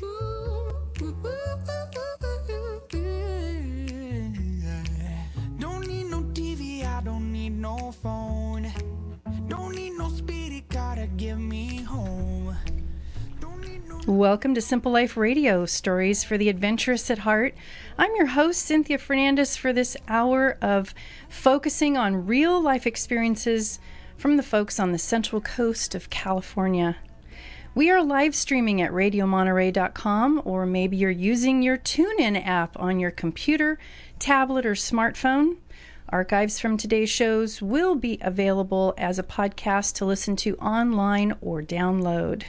[0.00, 0.98] Don't
[5.86, 8.72] need no TV, I don't need no phone.
[9.48, 12.56] Don't need no speedy car to get me home.
[13.40, 17.54] No Welcome to Simple Life Radio, stories for the adventurous at heart.
[17.96, 20.92] I'm your host, Cynthia Fernandez, for this hour of
[21.28, 23.78] focusing on real life experiences
[24.16, 26.96] from the folks on the central coast of California.
[27.76, 33.10] We are live streaming at radiomonterey.com, or maybe you're using your TuneIn app on your
[33.10, 33.80] computer,
[34.20, 35.56] tablet, or smartphone.
[36.08, 41.62] Archives from today's shows will be available as a podcast to listen to online or
[41.62, 42.44] download.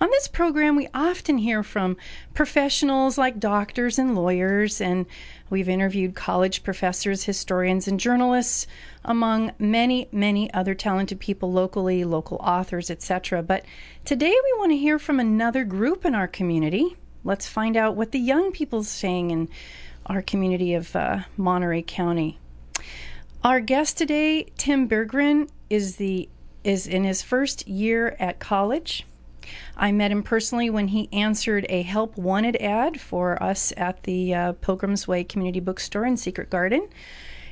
[0.00, 1.98] On this program, we often hear from
[2.32, 5.04] professionals like doctors and lawyers, and
[5.52, 8.66] we've interviewed college professors, historians, and journalists,
[9.04, 13.42] among many, many other talented people locally, local authors, etc.
[13.42, 13.66] But
[14.06, 16.96] today we want to hear from another group in our community.
[17.22, 19.50] Let's find out what the young people are saying in
[20.06, 22.38] our community of uh, Monterey County.
[23.44, 26.30] Our guest today, Tim Berggren, is the
[26.64, 29.04] is in his first year at college.
[29.76, 34.34] I met him personally when he answered a help wanted ad for us at the
[34.34, 36.88] uh, Pilgrim's Way Community Bookstore in Secret Garden.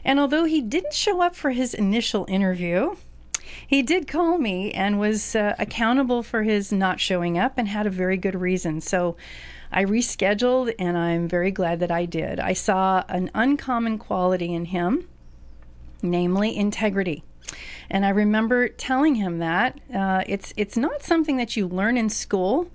[0.04, 2.96] And although he didn't show up for his initial interview,
[3.66, 7.86] he did call me and was uh, accountable for his not showing up and had
[7.86, 8.80] a very good reason.
[8.80, 9.16] So
[9.72, 12.40] I rescheduled and I'm very glad that I did.
[12.40, 15.08] I saw an uncommon quality in him,
[16.02, 17.24] namely integrity.
[17.88, 22.08] And I remember telling him that uh, it's it's not something that you learn in
[22.08, 22.70] school.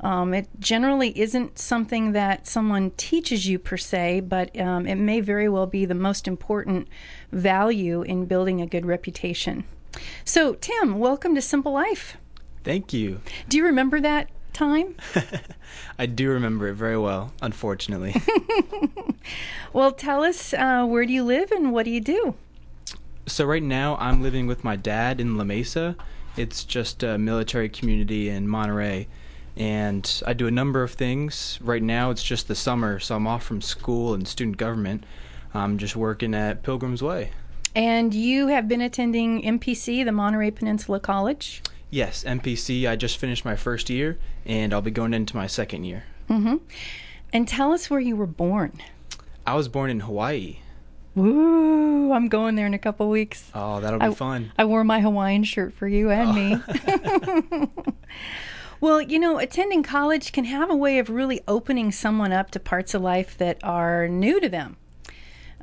[0.00, 5.20] Um, it generally isn't something that someone teaches you per se, but um, it may
[5.20, 6.88] very well be the most important
[7.32, 9.64] value in building a good reputation.
[10.24, 12.16] So, Tim, welcome to Simple Life.
[12.64, 13.20] Thank you.
[13.50, 14.94] Do you remember that time?
[15.98, 18.14] I do remember it very well, unfortunately.
[19.72, 22.34] Well, tell us uh, where do you live and what do you do?
[23.30, 25.96] So right now I'm living with my dad in La Mesa.
[26.36, 29.08] It's just a military community in Monterey.
[29.56, 31.58] And I do a number of things.
[31.60, 35.04] Right now it's just the summer, so I'm off from school and student government.
[35.52, 37.32] I'm just working at Pilgrim's Way.
[37.74, 41.62] And you have been attending MPC, the Monterey Peninsula College.
[41.90, 42.88] Yes, MPC.
[42.88, 46.04] I just finished my first year, and I'll be going into my second year.
[46.28, 46.56] Mm-hmm.
[47.32, 48.80] And tell us where you were born.
[49.46, 50.59] I was born in Hawaii.
[51.14, 52.12] Woo!
[52.12, 53.50] I'm going there in a couple weeks.
[53.54, 54.52] Oh, that'll be I, fun.
[54.58, 57.68] I wore my Hawaiian shirt for you and me.
[58.80, 62.60] well, you know, attending college can have a way of really opening someone up to
[62.60, 64.76] parts of life that are new to them.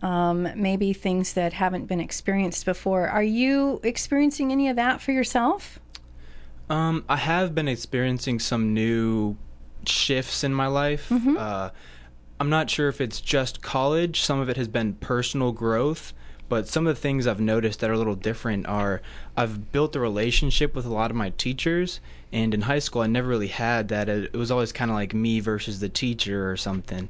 [0.02, 3.08] Um, maybe things that haven't been experienced before.
[3.08, 5.80] Are you experiencing any of that for yourself?
[6.70, 9.38] Um, I have been experiencing some new
[9.86, 11.12] shifts in my life.
[11.12, 11.72] Uh,
[12.40, 14.22] I'm not sure if it's just college.
[14.22, 16.14] Some of it has been personal growth,
[16.50, 19.02] but some of the things I've noticed that are a little different are
[19.36, 22.00] I've built a relationship with a lot of my teachers,
[22.32, 24.08] and in high school I never really had that.
[24.08, 27.10] It was always kind of like me versus the teacher or something.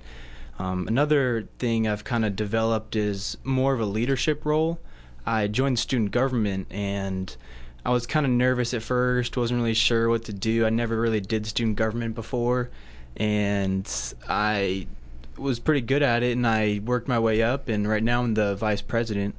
[0.60, 4.80] Um, another thing I've kind of developed is more of a leadership role.
[5.26, 7.36] I joined student government and
[7.86, 10.66] I was kind of nervous at first, wasn't really sure what to do.
[10.66, 12.70] I never really did student government before,
[13.16, 13.90] and
[14.28, 14.88] I
[15.38, 17.70] was pretty good at it, and I worked my way up.
[17.70, 19.36] And right now I'm the vice president.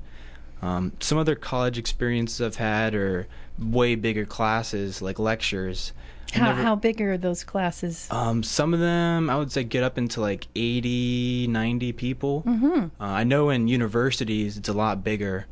[0.60, 3.26] Um, some other college experiences I've had are
[3.59, 5.92] way bigger classes, like lectures.
[6.32, 8.06] How, never- how big are those classes?
[8.10, 12.42] um, some of them, I would say, get up into like 80, 90 people.
[12.47, 12.81] Mm-hmm.
[12.84, 15.47] Uh, I know in universities it's a lot bigger,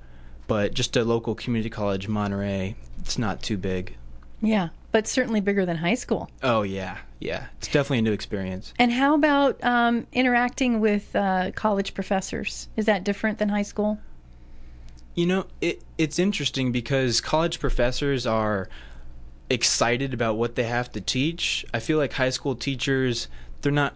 [0.49, 3.97] but just a local community college, Monterey, it's not too big.
[4.43, 6.31] Yeah, but certainly bigger than high school.
[6.43, 6.97] Oh, yeah.
[7.21, 7.49] Yeah.
[7.59, 8.73] It's definitely a new experience.
[8.79, 12.69] And how about um, interacting with uh, college professors?
[12.79, 13.99] Is that different than high school?
[15.15, 18.71] You know, it, it's interesting because college professors are
[19.51, 21.67] excited about what they have to teach.
[21.75, 23.29] I feel like high school teachers,
[23.61, 23.93] they're not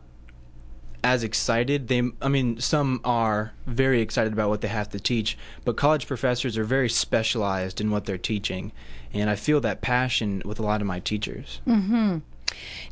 [1.03, 1.89] as excited.
[1.89, 6.07] They, I mean, some are very excited about what they have to teach, but college
[6.07, 8.73] professors are very specialized in what they're teaching,
[9.12, 11.61] and I feel that passion with a lot of my teachers.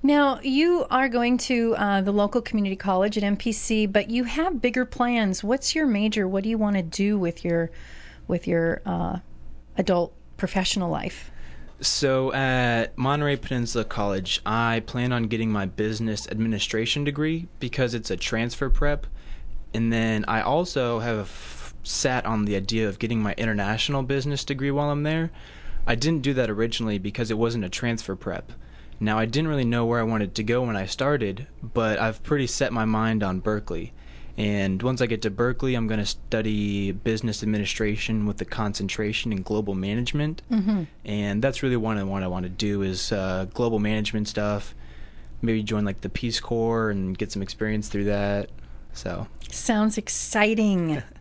[0.02, 4.62] Now, you are going to uh, the local community college at MPC, but you have
[4.62, 5.42] bigger plans.
[5.42, 6.28] What's your major?
[6.28, 7.70] What do you want to do with your
[8.28, 9.18] with your uh,
[9.76, 11.30] adult professional life?
[11.80, 18.10] So at Monterey Peninsula College, I plan on getting my business administration degree because it's
[18.10, 19.06] a transfer prep.
[19.74, 24.72] And then I also have sat on the idea of getting my international business degree
[24.72, 25.30] while I'm there.
[25.88, 28.52] I didn't do that originally because it wasn't a transfer prep.
[29.00, 32.22] Now, I didn't really know where I wanted to go when I started, but I've
[32.22, 33.94] pretty set my mind on Berkeley.
[34.36, 39.32] And once I get to Berkeley, I'm going to study business administration with the concentration
[39.32, 40.42] in global management.
[40.50, 40.84] Mm-hmm.
[41.06, 44.74] And that's really one of what I want to do is uh, global management stuff.
[45.40, 48.50] Maybe join like the Peace Corps and get some experience through that.
[48.92, 51.02] So Sounds exciting.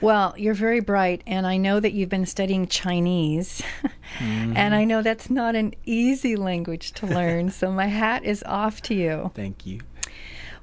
[0.00, 3.62] well, you're very bright, and I know that you've been studying Chinese.
[4.20, 8.80] and I know that's not an easy language to learn, so my hat is off
[8.82, 9.30] to you.
[9.34, 9.80] thank you.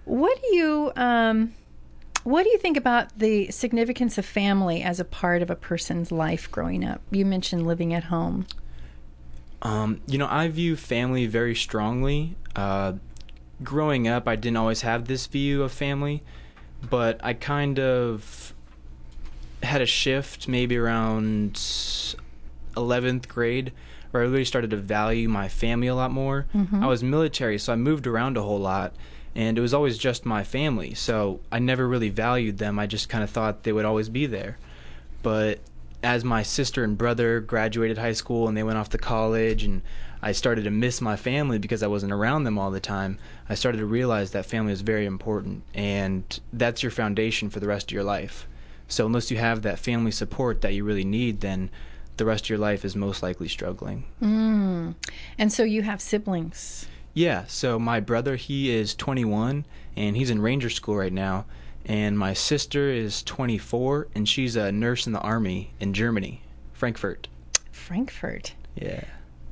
[0.05, 1.53] What do you um,
[2.25, 6.11] what do you think about the significance of family as a part of a person's
[6.11, 7.01] life growing up?
[7.11, 8.47] You mentioned living at home.
[9.61, 12.35] Um, you know, I view family very strongly.
[12.55, 12.93] Uh,
[13.63, 16.23] growing up, I didn't always have this view of family,
[16.89, 18.54] but I kind of
[19.65, 21.53] had a shift maybe around
[22.75, 23.71] 11th grade
[24.11, 26.45] where I really started to value my family a lot more.
[26.53, 26.83] Mm-hmm.
[26.83, 28.93] I was military, so I moved around a whole lot,
[29.35, 30.93] and it was always just my family.
[30.93, 32.79] So I never really valued them.
[32.79, 34.57] I just kind of thought they would always be there.
[35.21, 35.59] But
[36.01, 39.81] as my sister and brother graduated high school and they went off to college and
[40.21, 43.17] I started to miss my family because I wasn't around them all the time,
[43.49, 47.67] I started to realize that family is very important and that's your foundation for the
[47.67, 48.47] rest of your life.
[48.87, 51.69] So unless you have that family support that you really need, then
[52.17, 54.05] the rest of your life is most likely struggling.
[54.21, 54.95] Mm.
[55.37, 56.87] And so you have siblings.
[57.13, 59.65] Yeah, so my brother, he is 21
[59.95, 61.45] and he's in ranger school right now.
[61.85, 66.41] And my sister is 24 and she's a nurse in the army in Germany,
[66.73, 67.27] Frankfurt.
[67.71, 68.53] Frankfurt.
[68.75, 69.03] Yeah.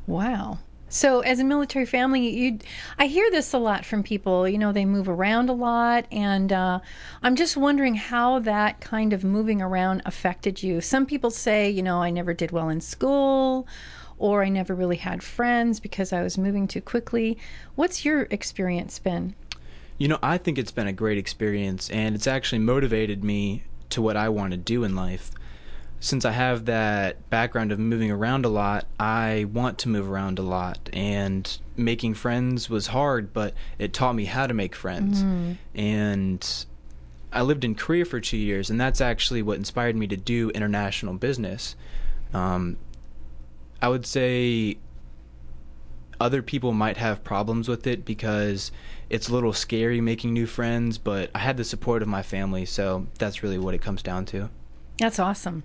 [0.07, 0.59] Wow.
[0.93, 2.59] So, as a military family, you,
[2.99, 4.47] I hear this a lot from people.
[4.47, 6.81] You know, they move around a lot, and uh,
[7.23, 10.81] I'm just wondering how that kind of moving around affected you.
[10.81, 13.67] Some people say, you know, I never did well in school,
[14.19, 17.39] or I never really had friends because I was moving too quickly.
[17.73, 19.33] What's your experience been?
[19.97, 24.01] You know, I think it's been a great experience and it's actually motivated me to
[24.03, 25.31] what I want to do in life.
[26.03, 30.38] Since I have that background of moving around a lot, I want to move around
[30.38, 35.23] a lot and making friends was hard, but it taught me how to make friends.
[35.73, 36.65] And
[37.31, 40.50] I lived in Korea for 2 years and that's actually what inspired me to do
[40.50, 41.77] international business.
[42.33, 42.75] Um,
[43.81, 44.79] I would say
[46.19, 48.73] other people might have problems with it because
[49.09, 52.65] it's a little scary making new friends, but I had the support of my family,
[52.65, 54.50] so that's really what it comes down to.
[54.97, 55.63] That's awesome.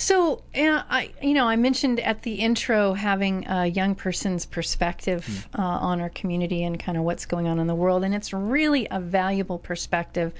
[0.00, 5.46] So, uh, I, you know, I mentioned at the intro having a young person's perspective
[5.54, 8.32] uh, on our community and kind of what's going on in the world, and it's
[8.32, 10.32] really a valuable perspective.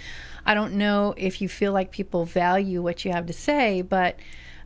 [0.46, 4.16] I don't know if you feel like people value what you have to say, but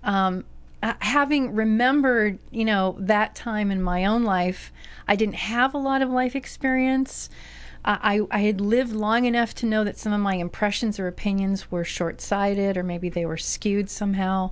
[0.04, 0.44] um,
[0.80, 4.72] uh, having remembered, you know, that time in my own life,
[5.08, 7.30] I didn't have a lot of life experience.
[7.84, 11.06] Uh, I, I had lived long enough to know that some of my impressions or
[11.06, 14.50] opinions were short sighted or maybe they were skewed somehow.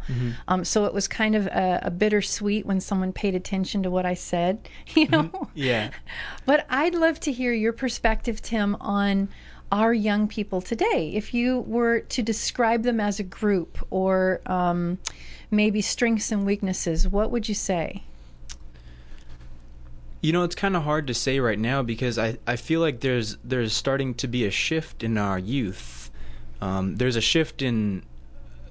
[0.49, 4.05] Um, so it was kind of a, a bittersweet when someone paid attention to what
[4.05, 5.49] I said, you know?
[5.55, 5.91] Yeah.
[6.45, 9.29] But I'd love to hear your perspective, Tim, on
[9.71, 11.13] our young people today.
[11.15, 14.99] If you were to describe them as a group or um,
[15.51, 18.03] maybe strengths and weaknesses, what would you say?
[20.23, 23.01] You know, it's kind of hard to say right now because I, I feel like
[23.01, 26.11] there's there's starting to be a shift in our youth.
[26.61, 28.05] Um, there's a shift in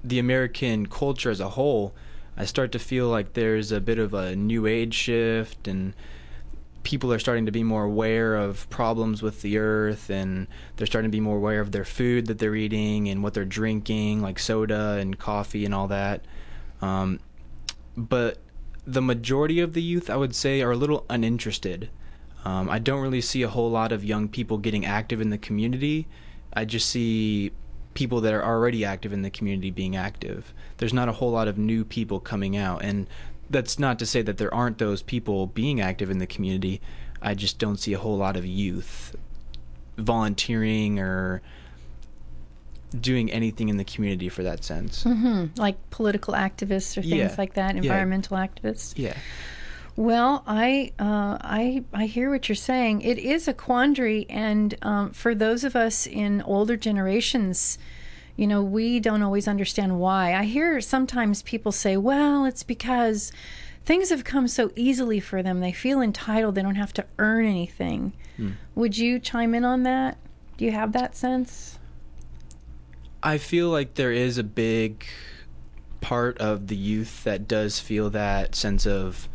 [0.02, 1.94] the American culture as a whole.
[2.36, 5.94] I start to feel like there's a bit of a new age shift and
[6.82, 11.10] people are starting to be more aware of problems with the earth and they're starting
[11.10, 14.38] to be more aware of their food that they're eating and what they're drinking like
[14.38, 16.24] soda and coffee and all that
[16.80, 17.20] um,
[17.96, 18.38] but
[18.86, 21.90] the majority of the youth i would say are a little uninterested.
[22.44, 25.38] Um, i don't really see a whole lot of young people getting active in the
[25.38, 26.06] community.
[26.52, 27.52] I just see
[27.94, 30.52] people that are already active in the community being active.
[30.78, 33.06] There's not a whole lot of new people coming out and
[33.50, 36.80] that's not to say that there aren't those people being active in the community.
[37.20, 39.14] I just don't see a whole lot of youth
[39.98, 41.42] volunteering or
[43.00, 45.02] doing anything in the community for that sense.
[45.04, 47.34] hmm Like political activists or things Yeah.
[47.38, 47.82] like that, Yeah.
[47.82, 48.94] environmental activists.
[48.96, 49.14] Yeah.
[49.96, 53.02] Well, I, uh, I, I hear what you're saying.
[53.02, 57.78] It is a quandary, and um, for those of us in older generations,
[58.34, 60.34] you know, we don't always understand why.
[60.34, 63.32] I hear sometimes people say, "Well, it's because
[63.84, 65.60] things have come so easily for them.
[65.60, 66.54] They feel entitled.
[66.54, 68.14] They don't have to earn anything."
[68.74, 70.16] Would you chime in on that?
[70.56, 71.78] Do you have that sense?
[73.22, 75.04] I feel like there is a big
[76.00, 79.28] part of the youth that does feel that sense of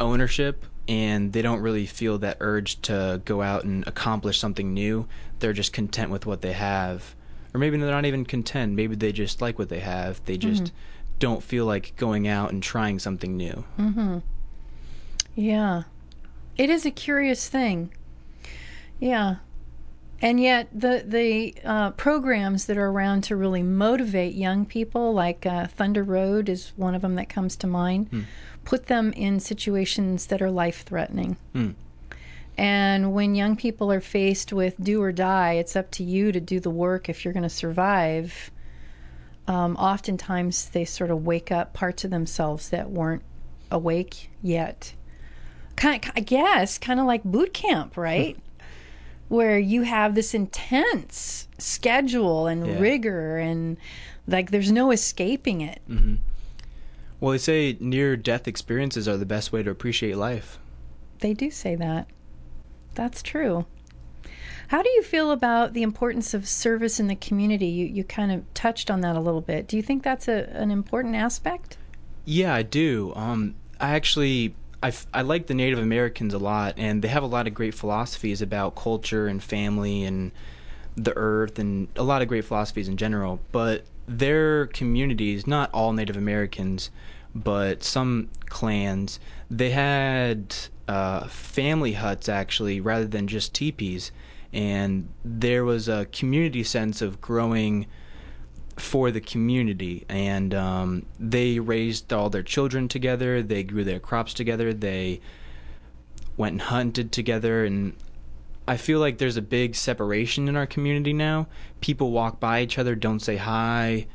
[0.00, 5.06] ownership and they don't really feel that urge to go out and accomplish something new.
[5.38, 7.14] They're just content with what they have.
[7.54, 8.72] Or maybe they're not even content.
[8.74, 10.22] Maybe they just like what they have.
[10.24, 10.74] They just Mm-hmm.
[11.20, 13.64] don't feel like going out and trying something new.
[13.78, 14.18] Mm-hmm.
[15.34, 15.84] Yeah.
[16.58, 17.92] It is a curious thing.
[19.00, 19.36] Yeah.
[20.24, 25.44] And yet, the the uh, programs that are around to really motivate young people, like
[25.44, 28.26] uh, Thunder Road, is one of them that comes to mind.
[28.64, 31.36] Put them in situations that are life threatening.
[31.52, 31.72] Hmm.
[32.56, 36.40] And when young people are faced with do or die, it's up to you to
[36.40, 38.50] do the work if you're going to survive.
[39.46, 43.24] Um, oftentimes, they sort of wake up parts of themselves that weren't
[43.70, 44.94] awake yet.
[45.76, 48.38] Kind, I guess, kind of like boot camp, right?
[49.34, 52.78] Where you have this intense schedule and Yeah.
[52.78, 53.76] rigor, and
[54.28, 55.80] like there's no escaping it.
[57.20, 60.58] Well, they say near death experiences are the best way to appreciate life.
[61.18, 62.06] They do say that.
[62.94, 63.66] That's true.
[64.68, 67.66] How do you feel about the importance of service in the community?
[67.66, 69.66] You you kind of touched on that a little bit.
[69.66, 71.76] Do you think that's a, an important aspect?
[72.24, 73.12] Yeah, I do.
[73.16, 74.54] Um, I actually
[75.12, 78.42] I, like the Native Americans a lot, and they have a lot of great philosophies
[78.42, 80.30] about culture and family and
[80.96, 83.40] the earth, and a lot of great philosophies in general.
[83.50, 86.90] But their communities, not all Native Americans,
[87.34, 89.18] but some clans,
[89.50, 90.54] they had
[90.86, 94.12] uh, family huts actually, rather than just teepees,
[94.52, 97.86] and there was a community sense of growing
[98.76, 100.04] for the community.
[100.08, 103.42] And um, they raised all their children together.
[103.42, 104.72] They grew their crops together.
[104.72, 105.20] They
[106.36, 107.64] went and hunted together.
[107.64, 107.94] And
[108.66, 111.46] i feel like there's a big separation in our community now.
[111.80, 114.06] People walk by each other don't say hi.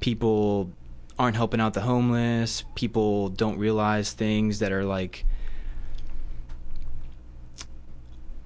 [0.00, 0.70] People
[1.18, 2.64] aren't helping out the homeless.
[2.74, 5.24] People don't realize things that are like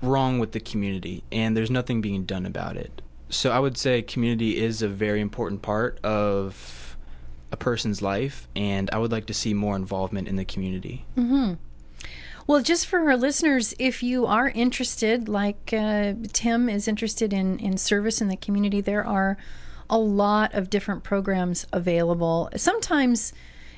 [0.03, 1.25] wrong with the community.
[1.33, 5.21] And there's nothing being done about it so i would say community is a very
[5.21, 6.97] important part of
[7.53, 11.05] a person's life and i would like to see more involvement in the community
[12.49, 17.59] Well, just for our listeners, if you are interested, like uh, Tim is interested in,
[17.59, 19.37] in service in the community, there are
[19.91, 22.49] a lot of different programs available.
[22.55, 23.33] Sometimes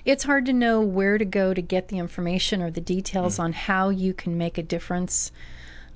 [0.04, 3.54] it's hard to know where to go to get the information or the details on
[3.54, 5.32] how you can make a difference.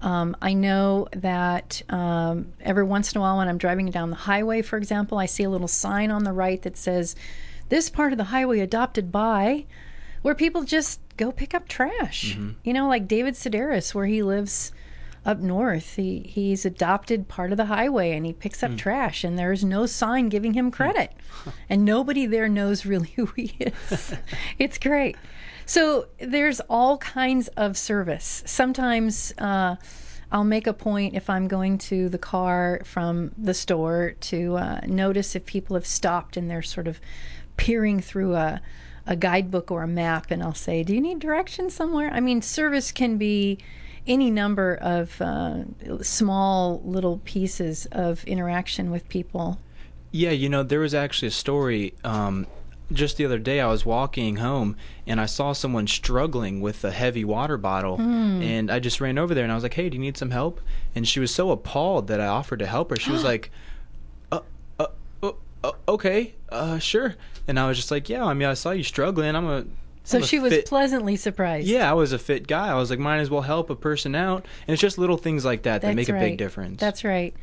[0.03, 4.17] Um, I know that um, every once in a while, when I'm driving down the
[4.17, 7.15] highway, for example, I see a little sign on the right that says,
[7.69, 9.65] This part of the highway adopted by,
[10.23, 12.37] where people just go pick up trash.
[12.65, 14.73] You know, like David Sedaris, where he lives
[15.25, 15.95] up north.
[15.97, 19.87] He, he's adopted part of the highway and he picks up trash, and there's no
[19.87, 21.13] sign giving him credit.
[21.69, 24.15] and nobody there knows really who he is.
[24.59, 25.17] it's great.
[25.67, 28.43] So there's all kinds of service.
[28.47, 29.77] Sometimes uh,
[30.31, 34.81] I'll make a point if I'm going to the car from the store to uh,
[34.87, 37.01] notice if people have stopped and they're sort of
[37.57, 38.61] peering through a,
[39.07, 42.11] a guidebook or a map, and I'll say, Do you need directions somewhere?
[42.13, 43.59] I mean, service can be
[44.07, 45.65] any number of uh,
[46.03, 49.59] small little pieces of interaction with people.
[50.11, 51.95] Yeah, you know, there was actually a story.
[52.05, 52.47] Um,
[52.95, 56.91] just the other day, I was walking home and I saw someone struggling with a
[56.91, 58.01] heavy water bottle.
[58.01, 60.31] And I just ran over there and I was like, hey, do you need some
[60.31, 60.61] help?
[60.95, 62.97] And she was so appalled that I offered to help her.
[62.97, 63.51] She was like,
[64.31, 64.41] uh,
[64.79, 64.87] uh,
[65.23, 65.33] uh,
[65.65, 67.17] uh, okay, uh, sure.
[67.49, 69.35] And I was just like, yeah, I mean, I saw you struggling.
[69.35, 69.65] I'm a.
[70.05, 71.69] So I'm she was fit- pleasantly surprised.
[71.69, 72.69] Yeah, I was a fit guy.
[72.69, 74.45] I was like, might as well help a person out.
[74.67, 76.81] And it's just little things like that that That's make a big difference.
[76.81, 77.35] That's right.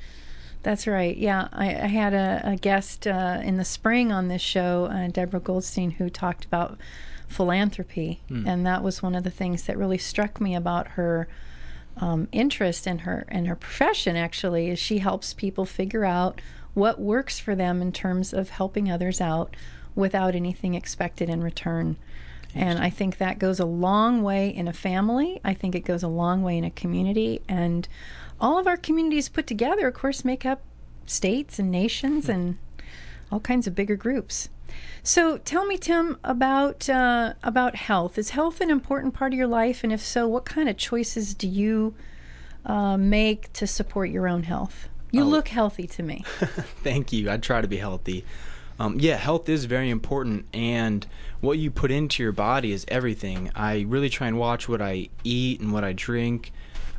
[0.61, 1.15] That's right.
[1.15, 5.07] Yeah, I, I had a, a guest uh, in the spring on this show, uh,
[5.07, 6.77] Deborah Goldstein, who talked about
[7.27, 11.27] philanthropy, and that was one of the things that really struck me about her
[11.97, 14.15] um, interest in her and her profession.
[14.15, 16.41] Actually, is she helps people figure out
[16.73, 19.55] what works for them in terms of helping others out
[19.95, 21.97] without anything expected in return.
[22.55, 25.39] And I think that goes a long way in a family.
[25.43, 27.41] I think it goes a long way in a community.
[27.47, 27.87] And
[28.41, 30.61] all of our communities put together, of course, make up
[31.05, 32.57] states and nations and
[33.31, 34.49] all kinds of bigger groups.
[35.03, 38.17] So tell me, Tim, about uh, about health.
[38.17, 39.83] Is health an important part of your life?
[39.83, 41.95] And if so, what kind of choices do you
[42.65, 44.87] uh, make to support your own health?
[45.11, 45.27] You Oh.
[45.27, 46.23] look healthy to me.
[46.83, 47.31] Thank you.
[47.31, 48.25] I try to be healthy.
[48.79, 51.05] Um, yeah, health is very important, and
[51.41, 53.51] what you put into your body is everything.
[53.55, 56.51] I really try and watch what I eat and what I drink.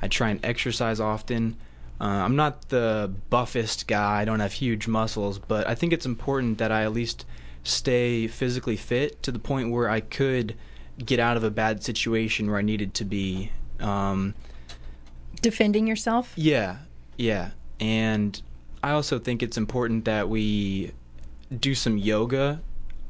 [0.03, 1.57] I try and exercise often.
[2.01, 4.23] Uh, I'm not the buffest guy.
[4.23, 7.27] I don't have huge muscles, but I think it's important that I at least
[7.63, 10.57] stay physically fit to the point where I could
[11.05, 13.53] get out of a bad situation where I needed to be.
[13.79, 14.35] Um,
[15.43, 16.33] Defending yourself?
[16.37, 16.79] yeah,
[17.17, 17.51] yeah.
[17.79, 18.41] And
[18.83, 20.93] I also think it's important that we
[21.59, 22.61] do some yoga.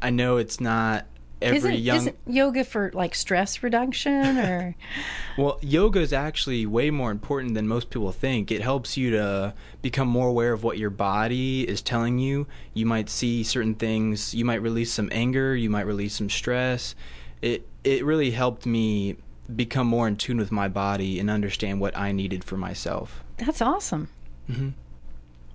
[0.02, 1.06] I know it's not
[1.42, 4.74] every isn't, young isn't yoga for like stress reduction or
[5.38, 8.50] Well, yoga is actually way more important than most people think.
[8.50, 12.46] It helps you to become more aware of what your body is telling you.
[12.74, 16.94] You might see certain things, you might release some anger, you might release some stress.
[17.40, 19.16] It it really helped me
[19.56, 23.24] become more in tune with my body and understand what I needed for myself.
[23.38, 24.08] that's awesome.
[24.48, 24.74] Mhm.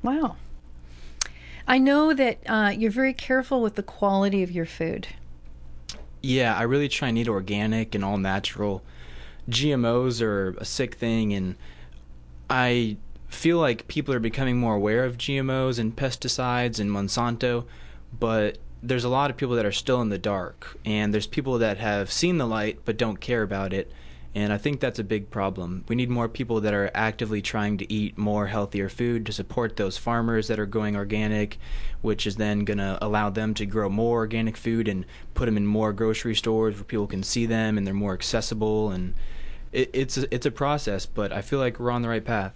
[0.02, 0.36] Wow.
[1.68, 5.08] I know that uh, you're very careful with the quality of your food.
[6.26, 8.82] Yeah, I really try and eat organic and all natural.
[9.48, 11.56] GMOs are a sick thing, and
[12.50, 17.66] I feel like people are becoming more aware of GMOs and pesticides and Monsanto,
[18.20, 21.60] but there's a lot of people that are still in the dark, and there's people
[21.60, 23.92] that have seen the light but don't care about it.
[24.36, 25.86] And I think that's a big problem.
[25.88, 29.78] We need more people that are actively trying to eat more healthier food to support
[29.78, 31.58] those farmers that are going organic,
[32.02, 35.56] which is then going to allow them to grow more organic food and put them
[35.56, 38.92] in more grocery stores where people can see them and they're more accessible.
[38.92, 39.14] And
[39.72, 42.54] it, it's a, it's a process, but I feel like we're on the right path.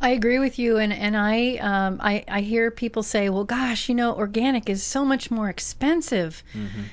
[0.00, 3.88] I agree with you, and and I um, I I hear people say, "Well, gosh,
[3.88, 6.42] you know, organic is so much more expensive,"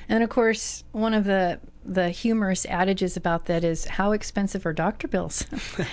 [0.08, 4.72] and of course, one of the the humorous adages about that is, "How expensive are
[4.72, 5.44] doctor bills?"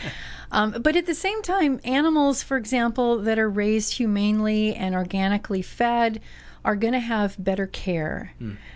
[0.51, 5.61] um, but at the same time, animals, for example, that are raised humanely and organically
[5.61, 6.21] fed,
[6.65, 8.33] are going to have better care,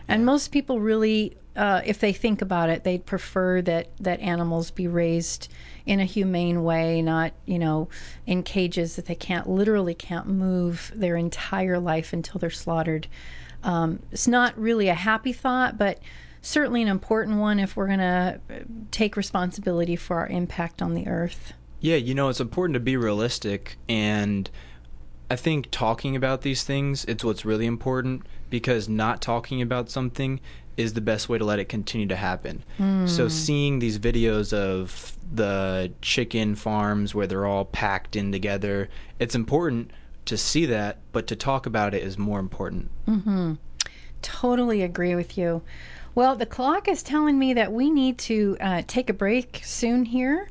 [0.08, 1.38] and most people really.
[1.54, 5.50] Uh, if they think about it, they'd prefer that, that animals be raised
[5.86, 7.90] in a humane way, not you know
[8.26, 13.08] in cages that they can't literally can't move their entire life until they're slaughtered.
[13.64, 16.00] Um, it's not really a happy thought, but
[16.42, 18.54] certainly an important one if we're going to uh,
[18.92, 21.54] take responsibility for our impact on the earth.
[21.80, 24.50] Yeah, you know, it's important to be realistic and
[25.32, 30.42] I think talking about these things, it's what's really important because not talking about something
[30.76, 32.66] is the best way to let it continue to happen.
[32.76, 33.08] Hmm.
[33.08, 38.90] So seeing these videos of the chicken farms where they're all packed in together,
[39.20, 39.92] it's important
[40.26, 42.92] to see that, but to talk about it is more important.
[43.08, 43.54] Mm-hmm.
[44.22, 45.62] Totally agree with you.
[46.14, 50.04] Well, the clock is telling me that we need to uh, take a break soon
[50.04, 50.50] here.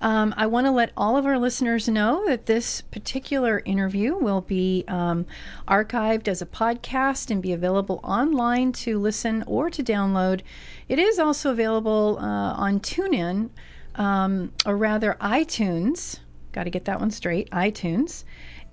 [0.00, 4.40] Um, I want to let all of our listeners know that this particular interview will
[4.40, 5.26] be um,
[5.68, 10.40] archived as a podcast and be available online to listen or to download.
[10.88, 13.50] It is also available uh, on TuneIn,
[13.96, 16.20] um, or rather iTunes.
[16.52, 18.24] Got to get that one straight iTunes.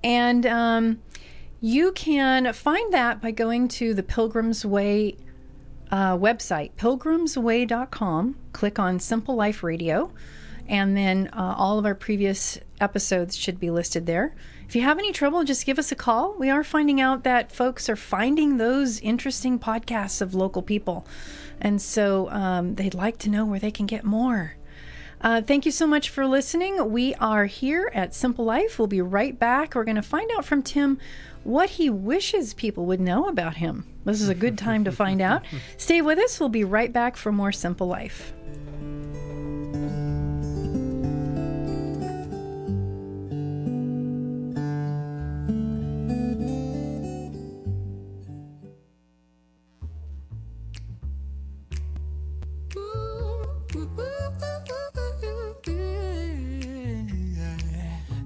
[0.06, 1.02] And um,
[1.60, 5.17] you can find that by going to the Pilgrim's Way
[5.91, 8.36] uh, website, pilgrimsway.com.
[8.54, 10.12] Click on Simple Life Radio,
[10.67, 14.36] and then uh, all of our previous episodes should be listed there.
[14.67, 16.36] If you have any trouble, just give us a call.
[16.38, 21.08] We are finding out that folks are finding those interesting podcasts of local people,
[21.60, 24.56] and so um, they'd like to know where they can get more.
[25.21, 26.91] Uh, thank you so much for listening.
[26.91, 28.80] We are here at Simple Life.
[28.80, 29.75] We'll be right back.
[29.75, 30.97] We're going to find out from Tim
[31.43, 33.86] what he wishes people would know about him.
[34.10, 35.43] This is a good time to find out.
[35.78, 36.39] Stay with us.
[36.39, 38.34] We'll be right back for more Simple Life.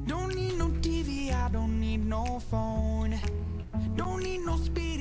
[0.07, 3.19] Don't need no TV, I don't need no phone.
[3.95, 4.92] Don't need no speed,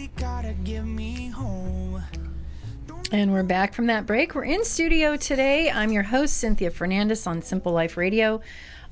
[3.10, 4.36] And we're back from that break.
[4.36, 5.68] We're in studio today.
[5.68, 8.40] I'm your host, Cynthia Fernandez on Simple Life Radio.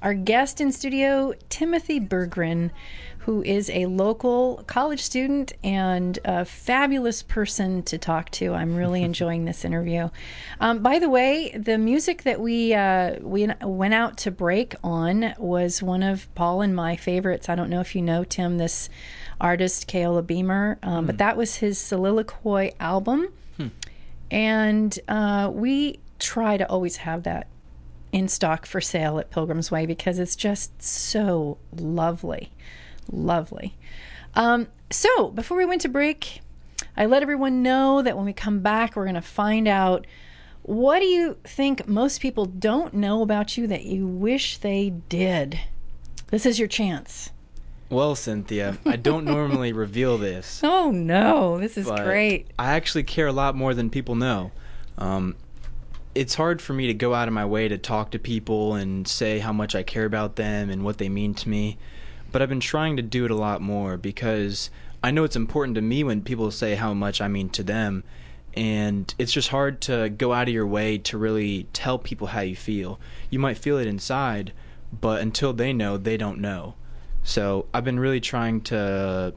[0.03, 2.73] Our guest in studio, Timothy Berggren,
[3.21, 8.55] who is a local college student and a fabulous person to talk to.
[8.55, 10.11] I'm really enjoying this interview.
[10.61, 15.35] Um, by the way, the music that we uh, we went out to break on
[15.39, 17.49] was one of Paul and my favorites.
[17.49, 18.89] I don't know if you know Tim, this
[19.41, 23.29] artist Keola Beamer, um, but that was his Soliloquy album
[24.31, 27.49] and uh, we try to always have that
[28.13, 32.53] in stock for sale at Pilgrim's Way because it's just so lovely,
[33.11, 33.77] lovely.
[34.35, 36.41] Um, so before we went to break,
[36.97, 40.07] I let everyone know that when we come back, we're going to find out
[40.63, 45.61] what do you think most people don't know about you that you wish they did.
[46.29, 47.31] This is your chance.
[47.89, 50.61] Well, Cynthia, I don't normally reveal this.
[50.63, 52.47] Oh no, this is great.
[52.59, 54.53] I actually care a lot more than people know.
[54.97, 55.35] Um,
[56.15, 59.07] it's hard for me to go out of my way to talk to people and
[59.09, 61.79] say how much I care about them and what they mean to me.
[62.33, 64.71] But I've been trying to do it a lot more because
[65.03, 68.05] I know it's important to me when people say how much I mean to them.
[68.55, 72.41] And it's just hard to go out of your way to really tell people how
[72.41, 72.99] you feel.
[73.31, 74.53] You might feel it inside,
[74.93, 76.75] but until they know, they don't know.
[77.23, 79.35] So I've been really trying to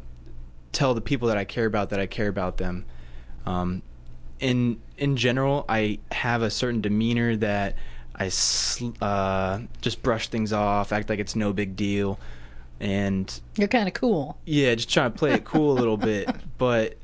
[0.72, 2.86] tell the people that I care about that I care about them.
[3.46, 3.84] Um,
[4.40, 7.76] in in general, I have a certain demeanor that
[8.16, 12.20] I sl- uh, just brush things off, act like it's no big deal,
[12.84, 14.38] and You're kind of cool.
[14.46, 16.30] yeah, just trying to play it cool a little bit.
[16.58, 16.98] But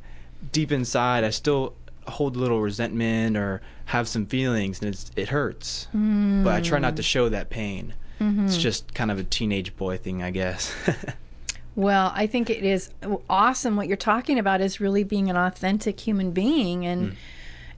[0.53, 1.73] deep inside, I still
[2.07, 5.87] hold a little resentment or have some feelings, and it's, it hurts.
[5.91, 7.05] But I try not to mm.
[7.05, 7.93] show that pain.
[8.19, 8.47] It's mm-hmm.
[8.47, 10.73] just kind of a teenage boy thing, I guess.
[11.75, 12.89] Well, I think it is
[13.29, 13.77] awesome.
[13.77, 17.15] What you're talking about is really being an authentic human being and mm.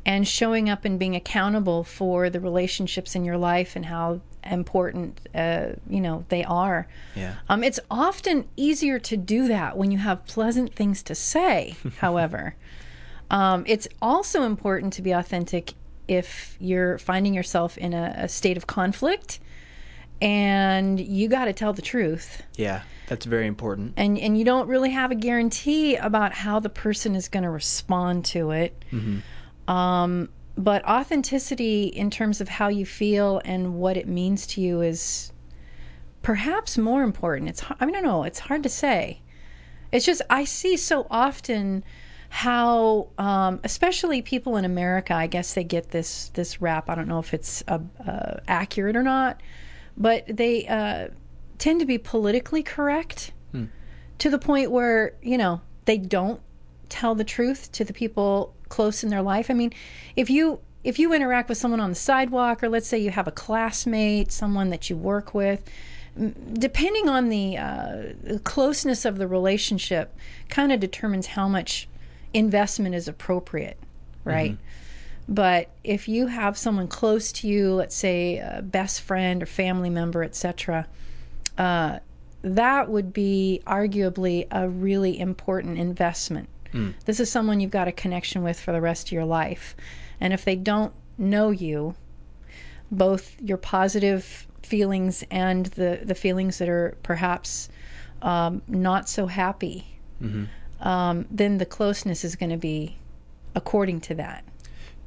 [0.03, 5.19] and showing up and being accountable for the relationships in your life and how important
[5.35, 6.87] uh, you know they are.
[7.15, 7.35] yeah.
[7.49, 11.75] Um, it's often easier to do that when you have pleasant things to say.
[11.99, 12.55] however,
[13.29, 15.73] um, it's also important to be authentic
[16.07, 19.39] if you're finding yourself in a, a state of conflict
[20.21, 23.93] and you got to tell the truth Yeah, that's very important.
[23.97, 27.49] and and you don't really have a guarantee about how the person is going to
[27.49, 28.83] respond to it.
[29.67, 34.81] Um, but authenticity in terms of how you feel and what it means to you
[34.81, 35.31] is
[36.21, 37.49] perhaps more important.
[37.49, 38.23] It's I don't know.
[38.23, 39.21] It's hard to say.
[39.91, 41.83] It's just I see so often
[42.29, 46.89] how, um, especially people in America, I guess they get this this rap.
[46.89, 49.41] I don't know if it's uh, uh, accurate or not,
[49.97, 51.09] but they uh,
[51.57, 53.33] tend to be politically correct
[54.19, 56.39] to the point where you know they don't
[56.87, 59.51] tell the truth to the people close in their life.
[59.51, 59.71] I mean,
[60.15, 63.27] if you if you interact with someone on the sidewalk, or let's say you have
[63.27, 65.61] a classmate, someone that you work with,
[66.53, 68.03] depending on the uh,
[68.43, 70.15] closeness of the relationship,
[70.49, 71.87] kind of determines how much
[72.33, 73.77] investment is appropriate,
[74.23, 74.57] right?
[75.29, 79.89] But if you have someone close to you, let's say a best friend or family
[79.89, 80.87] member, etc.,
[81.57, 81.99] uh,
[82.41, 86.49] that would be arguably a really important investment.
[87.05, 89.75] This is someone you've got a connection with for the rest of your life.
[90.19, 91.95] And if they don't know you,
[92.91, 97.69] both your positive feelings and the, the feelings that are perhaps
[98.21, 99.99] um, not so happy,
[100.81, 102.97] um, then the closeness is going to be
[103.55, 104.43] according to that.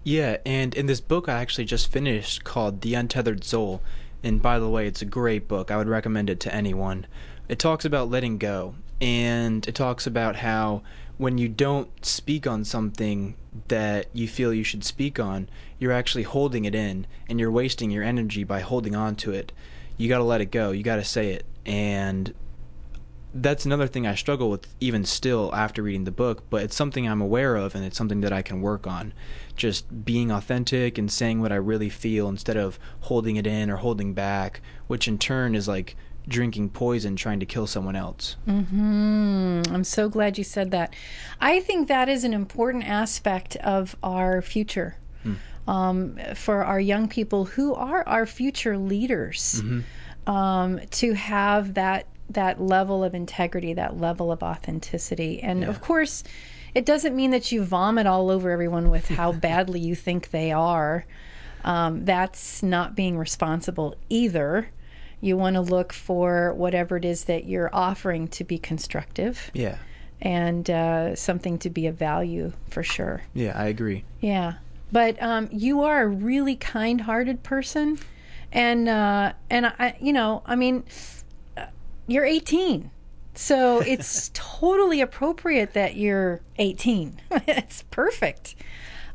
[0.02, 3.80] Yeah, and in this book I actually just finished called The Untethered Soul,
[4.22, 5.70] and by the way, it's a great book.
[5.70, 7.06] I would recommend it to anyone.
[7.48, 10.82] It talks about letting go, and it talks about how
[11.16, 13.36] when you don't speak on something
[13.68, 15.48] that you feel you should speak on,
[15.78, 19.52] you're actually holding it in, and you're wasting your energy by holding on to it.
[19.96, 20.72] You got to let it go.
[20.72, 21.46] You got to say it.
[21.64, 22.34] And
[23.32, 27.08] that's another thing I struggle with even still after reading the book, but it's something
[27.08, 29.12] I'm aware of and it's something that I can work on.
[29.56, 33.76] Just being authentic and saying what I really feel instead of holding it in or
[33.76, 35.96] holding back, which in turn is like
[36.26, 38.36] drinking poison trying to kill someone else.
[38.48, 39.62] Mm-hmm.
[39.70, 40.94] I'm so glad you said that.
[41.40, 44.96] I think that is an important aspect of our future.
[45.66, 49.62] Um, for our young people who are our future leaders,
[50.26, 56.22] um, to have that that level of integrity, that level of authenticity, and of course,
[56.74, 60.52] it doesn't mean that you vomit all over everyone with how badly you think they
[60.52, 61.06] are.
[61.64, 64.68] Um, that's not being responsible either.
[65.20, 69.78] You want to look for whatever it is that you're offering to be constructive Yeah.
[70.20, 73.22] and uh, something to be of value for sure.
[73.34, 74.04] Yeah, I agree.
[74.20, 74.54] Yeah,
[74.92, 77.98] but um, you are a really kind-hearted person,
[78.52, 80.84] and uh, and I, you know, I mean,
[81.56, 81.66] uh,
[82.06, 82.90] you're 18,
[83.34, 87.20] so it's totally appropriate that you're 18.
[87.48, 88.54] it's perfect.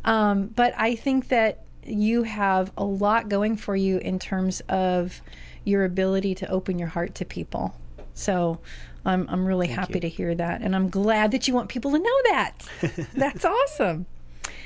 [0.06, 5.22] Um, but I think that you have a lot going for you in terms of
[5.70, 7.76] your ability to open your heart to people.
[8.14, 8.60] So.
[9.06, 10.00] I'm, I'm really happy you.
[10.02, 10.62] to hear that.
[10.62, 12.52] And I'm glad that you want people to know that.
[13.14, 14.06] That's awesome.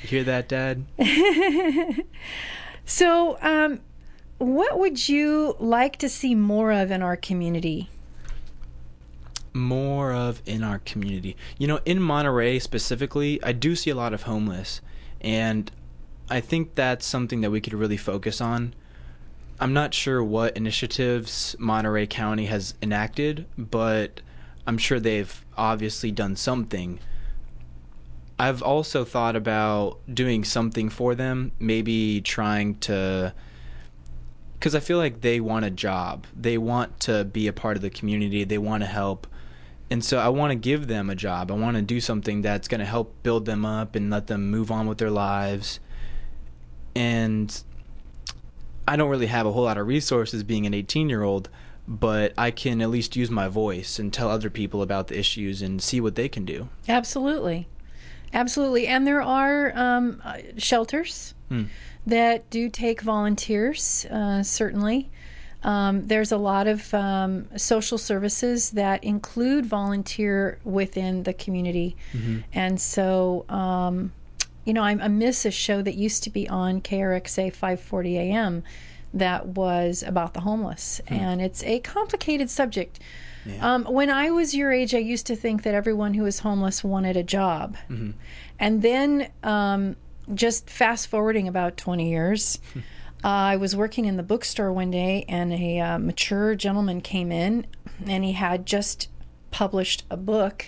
[0.01, 0.83] You hear that, Dad?
[2.85, 3.79] So, um,
[4.37, 7.89] what would you like to see more of in our community?
[9.55, 11.37] more of in our community.
[11.59, 14.81] You know, in Monterey specifically, I do see a lot of homeless,
[15.21, 15.71] and
[16.27, 18.73] I think that's something that we could really focus on.
[19.63, 24.19] I'm not sure what initiatives Monterey County has enacted, but
[24.67, 26.99] I'm sure they've obviously done something.
[28.37, 33.33] I've also thought about doing something for them, maybe trying to
[34.55, 36.27] because I feel like they want a job.
[36.37, 38.43] They want to be a part of the community.
[38.43, 39.27] They want to help.
[39.89, 41.51] And so I want to give them a job.
[41.51, 44.51] I want to do something that's going to help build them up and let them
[44.51, 45.79] move on with their lives.
[46.97, 47.63] And
[48.87, 51.49] I don't really have a whole lot of resources being an 18 year old,
[51.87, 55.61] but I can at least use my voice and tell other people about the issues
[55.61, 56.69] and see what they can do.
[56.89, 57.67] Absolutely.
[58.33, 58.87] Absolutely.
[58.87, 61.63] And there are um, uh, shelters Hmm.
[62.07, 65.09] that do take volunteers, uh, certainly.
[65.61, 71.95] Um, there's a lot of um, social services that include volunteer within the community.
[72.53, 74.11] And so, um,
[74.65, 78.63] you know, I, I miss a show that used to be on KRXA 540 AM
[79.13, 80.99] that was about the homeless.
[81.07, 82.99] And it's a complicated subject.
[83.45, 83.73] Yeah.
[83.73, 86.83] Um, when I was your age, I used to think that everyone who was homeless
[86.83, 87.77] wanted a job.
[88.59, 89.95] And then, um,
[90.33, 92.81] just fast forwarding about 20 years, uh,
[93.27, 97.67] I was working in the bookstore one day, and a uh, mature gentleman came in,
[98.05, 99.09] and he had just
[99.51, 100.67] published a book.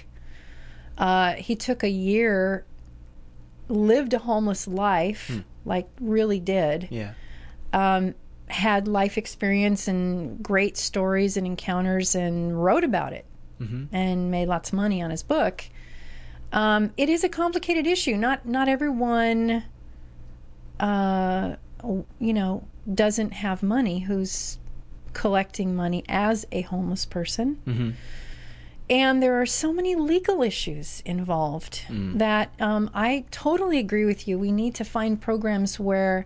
[0.97, 2.65] Uh, he took a year,
[3.69, 7.13] lived a homeless life, like really did Yeah.
[7.73, 8.13] um,
[8.47, 13.25] had life experience and great stories and encounters and wrote about it
[13.91, 15.63] and made lots of money on his book.
[16.51, 18.15] Um, it is a complicated issue.
[18.17, 19.63] Not not everyone,
[20.79, 21.55] uh,
[22.19, 24.57] you know, doesn't have money who's
[25.13, 27.55] collecting money as a homeless person.
[27.65, 27.91] hmm
[28.89, 34.37] And there are so many legal issues involved that um, I totally agree with you.
[34.37, 36.25] We need to find programs where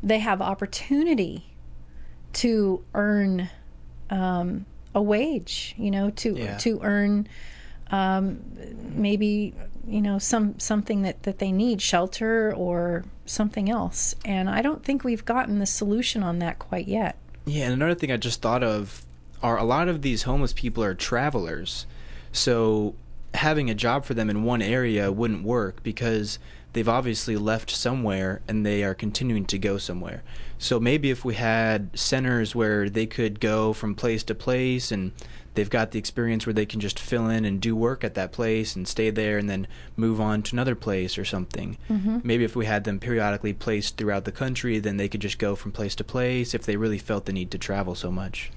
[0.00, 1.54] they have opportunity
[2.34, 3.50] to earn
[4.10, 6.56] um, a wage, you know, to Yeah.
[6.58, 7.26] to earn
[7.90, 8.40] um,
[8.94, 9.54] maybe
[9.86, 14.14] you know some something that that they need, shelter or something else.
[14.24, 17.16] And I don't think we've gotten the solution on that quite yet.
[17.44, 19.04] Yeah, and another thing I just thought of
[19.42, 21.86] are a lot of these homeless people are travelers.
[22.32, 22.94] So
[23.34, 26.38] having a job for them in one area wouldn't work because
[26.72, 30.22] they've obviously left somewhere and they are continuing to go somewhere.
[30.58, 35.12] So maybe if we had centers where they could go from place to place and
[35.54, 38.32] they've got the experience where they can just fill in and do work at that
[38.32, 41.76] place and stay there and then move on to another place or something.
[41.88, 42.18] Mm-hmm.
[42.22, 45.56] Maybe if we had them periodically placed throughout the country, then they could just go
[45.56, 48.50] from place to place if they really felt the need to travel so much.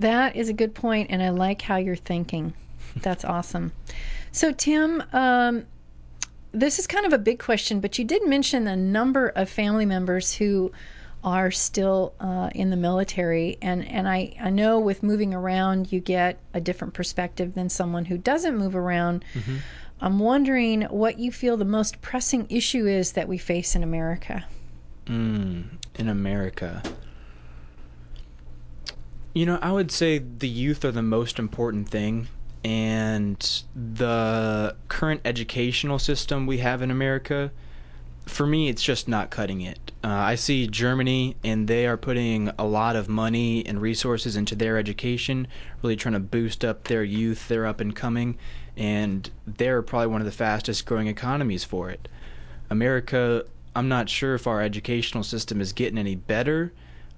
[0.00, 2.54] That is a good point, and I like how you're thinking.
[2.96, 3.72] That's awesome.
[4.32, 5.66] So, Tim, um,
[6.52, 9.84] this is kind of a big question, but you did mention a number of family
[9.84, 10.72] members who
[11.22, 16.00] are still uh, in the military, and and I I know with moving around you
[16.00, 19.24] get a different perspective than someone who doesn't move around.
[20.00, 24.46] I'm wondering what you feel the most pressing issue is that we face in America.
[25.04, 25.64] Mm,
[25.96, 26.82] in America.
[29.32, 32.26] You know, I would say the youth are the most important thing,
[32.64, 37.52] and the current educational system we have in America,
[38.26, 39.92] for me, it's just not cutting it.
[40.02, 44.56] Uh, I see Germany, and they are putting a lot of money and resources into
[44.56, 45.46] their education,
[45.80, 48.36] really trying to boost up their youth, their up and coming,
[48.76, 52.08] and they're probably one of the fastest growing economies for it.
[52.68, 53.44] America,
[53.76, 56.72] I'm not sure if our educational system is getting any better.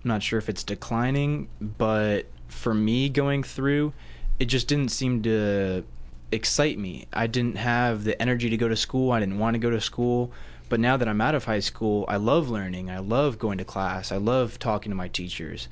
[0.05, 3.93] I'm not sure if it's declining, but for me going through,
[4.39, 5.85] it just didn't seem to
[6.33, 7.07] excite me.
[7.13, 9.13] I didn't have the energy to go to school.
[9.13, 10.33] I didn't want to go to school.
[10.69, 12.91] But now that I'm out of high school, I love learning.
[12.91, 14.11] I love going to class.
[14.11, 15.69] I love talking to my teachers.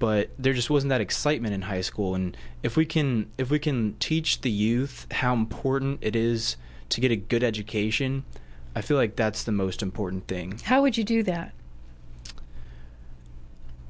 [0.00, 3.60] But there just wasn't that excitement in high school and if we can if we
[3.60, 6.56] can teach the youth how important it is
[6.90, 8.24] to get a good education,
[8.74, 10.58] I feel like that's the most important thing.
[10.64, 11.54] How would you do that?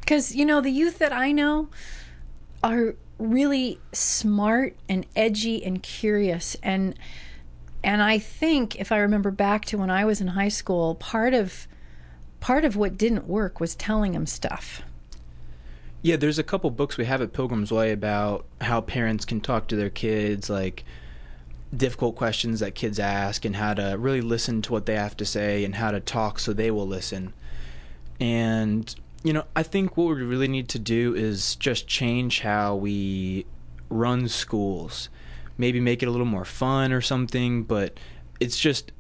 [0.05, 1.69] Because, you know, the youth that I know
[2.63, 6.59] are really smart and edgy and curious.
[6.63, 6.95] And,
[7.83, 11.33] and I think if I remember back to when I was in high school, part
[11.33, 11.67] of,
[12.41, 14.83] part of what didn't work was telling them stuff.
[16.03, 19.69] Yeah, there's a couple books we have at Pilgrim's Way about how parents can talk
[19.69, 20.85] to their kids, like
[21.75, 25.25] difficult questions that kids ask, and how to really listen to what they have to
[25.25, 27.33] say and how to talk so they will listen.
[28.21, 32.77] And, you know, I think what we really need to do is just change how
[32.77, 33.47] we
[33.89, 35.09] run schools.
[35.59, 37.99] Maybe make it a little more fun or something, but
[38.39, 38.93] it's just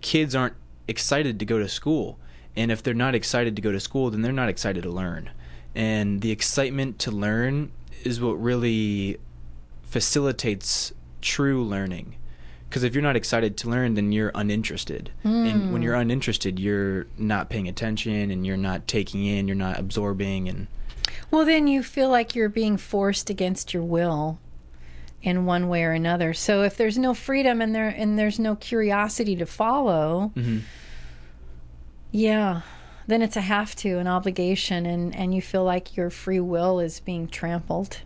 [0.00, 0.54] kids aren't
[0.86, 2.18] excited to go to school.
[2.54, 5.30] And if they're not excited to go to school, then they're not excited to learn
[5.74, 7.70] and the excitement to learn
[8.04, 9.18] is what really
[9.82, 12.16] facilitates true learning
[12.70, 15.10] Because if you're not excited to learn, then you're uninterested.
[15.24, 15.72] And hmm.
[15.72, 20.48] when you're uninterested, you're not paying attention and you're not taking in, you're not absorbing.
[20.48, 20.68] And
[21.32, 24.38] Well, then you feel like you're being forced against your will
[25.20, 26.32] in one way or another.
[26.32, 30.60] So if there's no freedom and there and there's no curiosity to follow, mm-hmm.
[32.12, 32.60] yeah,
[33.08, 36.78] then it's a have to, an obligation, and and you feel like your free will
[36.78, 37.98] is being trampled.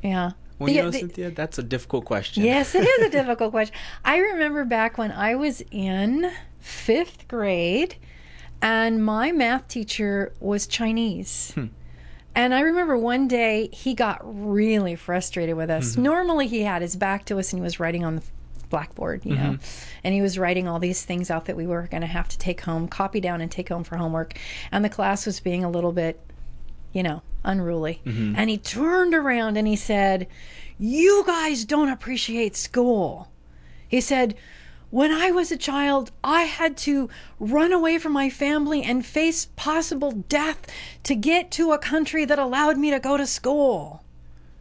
[0.00, 0.30] Yeah.
[0.58, 2.44] Well, The- you know, the- Cynthia, that's a difficult question.
[2.44, 3.74] Yes, it is a difficult question.
[4.04, 7.96] I remember back when I was in fifth grade,
[8.60, 11.52] and my math teacher was Chinese.
[11.54, 11.66] Hmm.
[12.34, 15.92] And I remember one day he got really frustrated with us.
[15.92, 16.02] Mm-hmm.
[16.02, 18.22] Normally he had his back to us and he was writing on the
[18.68, 19.88] blackboard, you know, mm-hmm.
[20.04, 22.38] and he was writing all these things out that we were going to have to
[22.38, 24.38] take home, copy down and take home for homework.
[24.70, 26.20] And the class was being a little bit
[26.92, 28.00] you know, unruly.
[28.04, 28.34] Mm-hmm.
[28.36, 30.26] And he turned around and he said,
[30.78, 33.28] You guys don't appreciate school.
[33.86, 34.34] He said,
[34.90, 39.48] When I was a child, I had to run away from my family and face
[39.56, 40.66] possible death
[41.04, 44.02] to get to a country that allowed me to go to school.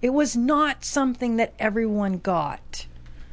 [0.01, 2.85] It was not something that everyone got.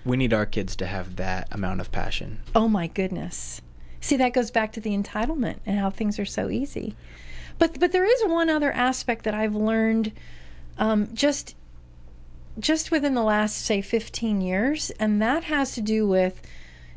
[0.04, 2.40] We need our kids to have that amount of passion.
[2.54, 3.60] Oh my goodness.
[4.00, 6.94] See, that goes back to the entitlement and how things are so easy.
[7.58, 10.12] But but there is one other aspect that I've learned
[10.78, 11.54] um, just
[12.58, 16.40] just within the last say 15 years, and that has to do with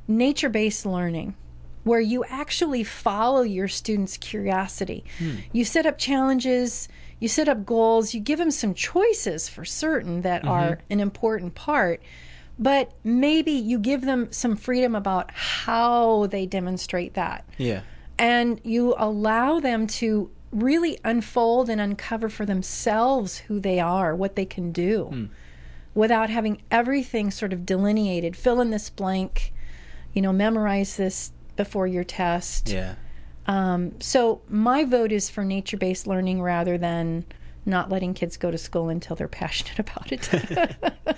[0.07, 1.35] nature-based learning
[1.83, 5.05] where you actually follow your students' curiosity.
[5.53, 6.89] You set up challenges,
[7.19, 11.55] you set up goals, you give them some choices for certain that are an important
[11.55, 12.01] part,
[12.59, 17.47] but maybe you give them some freedom about how they demonstrate that.
[17.57, 17.81] Yeah.
[18.19, 24.35] And you allow them to really unfold and uncover for themselves who they are, what
[24.35, 25.29] they can do,
[25.93, 28.35] without having everything sort of delineated.
[28.35, 29.53] Fill in this blank,
[30.13, 32.69] you know, memorize this before your test.
[32.69, 32.95] Yeah.
[33.47, 37.25] Um, so my vote is for nature-based learning rather than
[37.67, 40.75] not letting kids go to school until they're passionate about it.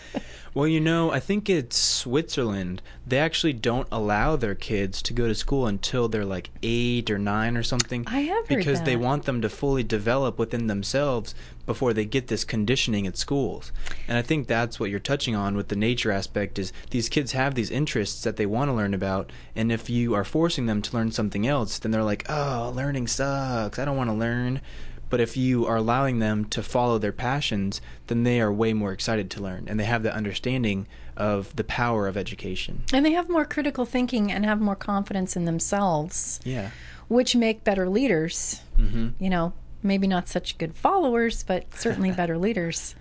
[0.53, 2.81] Well, you know, I think it's Switzerland.
[3.05, 7.19] They actually don't allow their kids to go to school until they're like eight or
[7.19, 8.03] nine or something.
[8.07, 11.35] I have heard because they want them to fully develop within themselves
[11.67, 13.71] before they get this conditioning at schools.
[14.07, 17.33] And I think that's what you're touching on with the nature aspect is these kids
[17.33, 20.81] have these interests that they want to learn about, and if you are forcing them
[20.81, 23.77] to learn something else, then they're like, "Oh, learning sucks.
[23.77, 24.61] I don't want to learn."
[25.09, 28.91] But if you are allowing them to follow their passions, then they are way more
[28.91, 32.83] excited to learn and they have the understanding of the power of education.
[32.93, 36.39] and they have more critical thinking and have more confidence in themselves.
[36.43, 36.69] Yeah.
[37.07, 38.61] which make better leaders.
[38.77, 42.95] hmm You know, maybe not such good followers, but certainly better leaders.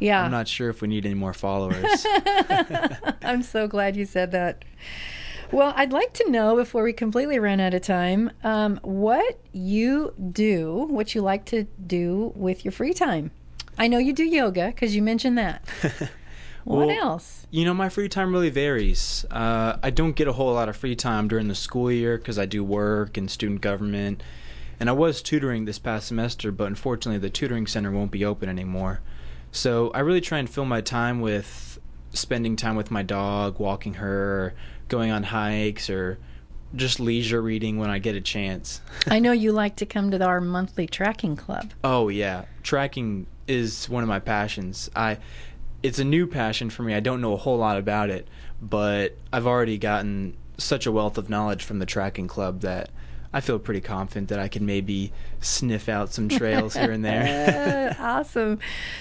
[0.00, 2.06] Yeah, I'm not sure if we need any more followers.
[3.22, 4.64] I'm so glad you said that.
[5.52, 10.12] Well, I'd like to know before we completely run out of time um, what you
[10.32, 13.30] do, what you like to do with your free time.
[13.78, 15.68] I know you do yoga because you mentioned that.
[16.64, 17.46] what else?
[17.50, 19.24] You know, my free time really varies.
[19.30, 22.38] Uh, I don't get a whole lot of free time during the school year because
[22.38, 24.22] I do work and student government.
[24.80, 28.48] And I was tutoring this past semester, but unfortunately, the tutoring center won't be open
[28.48, 29.00] anymore.
[29.52, 31.78] So I really try and fill my time with
[32.12, 34.54] spending time with my dog, walking her,
[34.88, 36.18] going on hikes, or
[36.74, 38.80] just leisure reading when I get a chance.
[39.06, 41.72] I know you like to come to our monthly tracking club.
[41.84, 44.90] Oh yeah, tracking is one of my passions.
[44.96, 45.18] I
[45.82, 46.94] it's a new passion for me.
[46.94, 48.26] I don't know a whole lot about it,
[48.60, 52.90] but I've already gotten such a wealth of knowledge from the tracking club that
[53.32, 57.94] I feel pretty confident that I can maybe sniff out some trails here and there.
[58.06, 58.58] Awesome.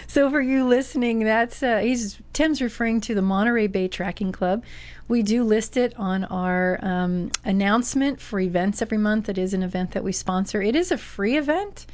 [0.08, 4.64] So for you listening, that's uh, he's Tim's referring to the Monterey Bay Tracking Club.
[5.08, 9.30] We do list it on our um, announcement for events every month.
[9.30, 10.62] It is an event that we sponsor.
[10.62, 11.86] It is a free event,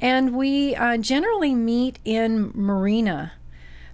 [0.00, 3.32] and we uh, generally meet in Marina.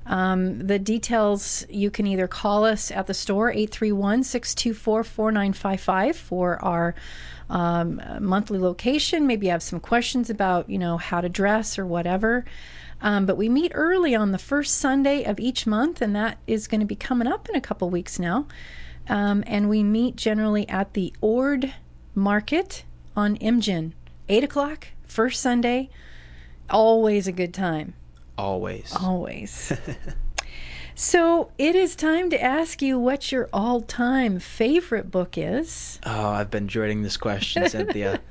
[0.04, 6.64] Um, the details you can either call us at the store 831 624 4955 for
[6.64, 6.94] our
[7.48, 9.26] um, monthly location.
[9.26, 12.44] Maybe you have some questions about you know how to dress or whatever.
[13.00, 16.66] Um, but we meet early on the first Sunday of each month, and that is
[16.66, 18.46] going to be coming up in a couple weeks now.
[19.08, 21.74] Um, and we meet generally at the Ord
[22.14, 22.84] Market
[23.14, 23.92] on Imjin,
[24.28, 25.90] 8 o'clock, first Sunday.
[26.68, 27.94] Always a good time.
[28.36, 28.92] Always.
[28.94, 29.72] Always.
[30.94, 36.00] so it is time to ask you what your all time favorite book is.
[36.04, 38.20] Oh, I've been dreading this question, Cynthia.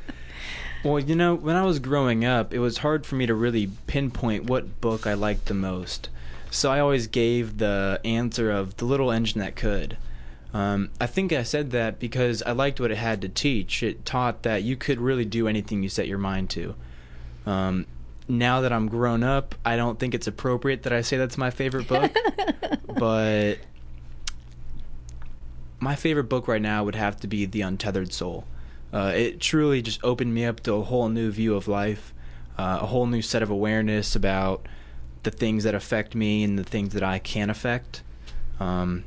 [0.86, 3.72] well, you know, when I was growing up, it was hard for me to really
[3.88, 6.10] pinpoint what book I liked the most.
[6.52, 9.98] So I always gave the answer of the little engine that could.
[10.54, 13.82] Um, I think I said that because I liked what it had to teach.
[13.82, 16.76] It taught that you could really do anything you set your mind to.
[17.48, 17.88] Um,
[18.28, 21.50] now that I'm grown up, I don't think it's appropriate that I say that's my
[21.50, 22.16] favorite book.
[22.98, 23.56] but
[25.80, 28.46] my favorite book right now would have to be The Untethered Soul.
[28.96, 32.14] Uh, it truly just opened me up to a whole new view of life,
[32.58, 34.66] uh, a whole new set of awareness about
[35.24, 38.04] the things that affect me and the things that I can affect.
[38.58, 39.04] Um,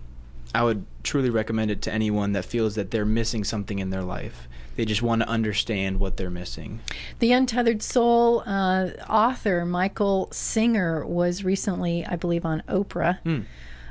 [0.54, 4.02] I would truly recommend it to anyone that feels that they're missing something in their
[4.02, 4.46] life.
[4.76, 6.80] They just want to understand what they're missing.
[7.18, 13.20] The Untethered Soul uh, author, Michael Singer, was recently, I believe, on Oprah.
[13.24, 13.44] Mm.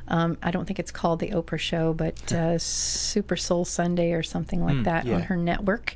[0.07, 4.23] Um, I don't think it's called The Oprah Show, but uh, Super Soul Sunday or
[4.23, 5.15] something like Mm, that yeah.
[5.15, 5.95] on her network.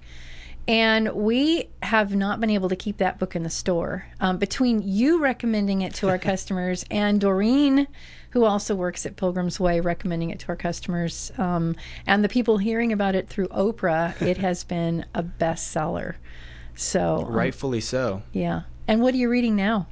[0.68, 4.06] And we have not been able to keep that book in the store.
[4.20, 7.88] Um, between you recommending it to our customers and Doreen,
[8.32, 12.60] who also works at Pilgrim's Way, recommending it to our customers, um, and the people
[12.60, 16.16] hearing about it through Oprah, it has been a bestseller.
[16.76, 18.22] So, um, Rightfully so.
[18.32, 18.62] yeah.
[18.88, 19.88] And what are you reading now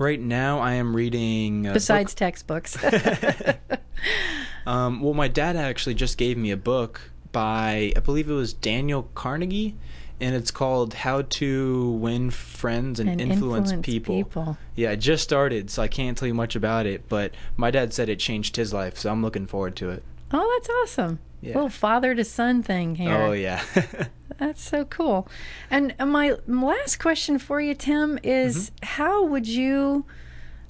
[0.00, 1.66] Right now, I am reading.
[1.66, 2.74] A besides textbooks?
[4.66, 8.54] um, well, my dad actually just gave me a book by, I believe it was
[8.54, 9.76] Daniel Carnegie,
[10.18, 14.14] and it's called How to Win Friends and, And Influence, influence people.
[14.14, 14.58] people.
[14.74, 17.92] Yeah, it just started, so I can't tell you much about it, but my dad
[17.92, 20.02] said it changed his life, so I'm looking forward to it.
[20.32, 21.18] Oh, that's awesome.
[21.42, 21.56] Yeah.
[21.56, 23.14] Little father to son thing here.
[23.14, 23.62] Oh, yeah.
[24.40, 25.28] That's so cool.
[25.70, 28.86] And uh, my last question for you, Tim, is Mm-hmm.
[28.98, 30.06] how would you,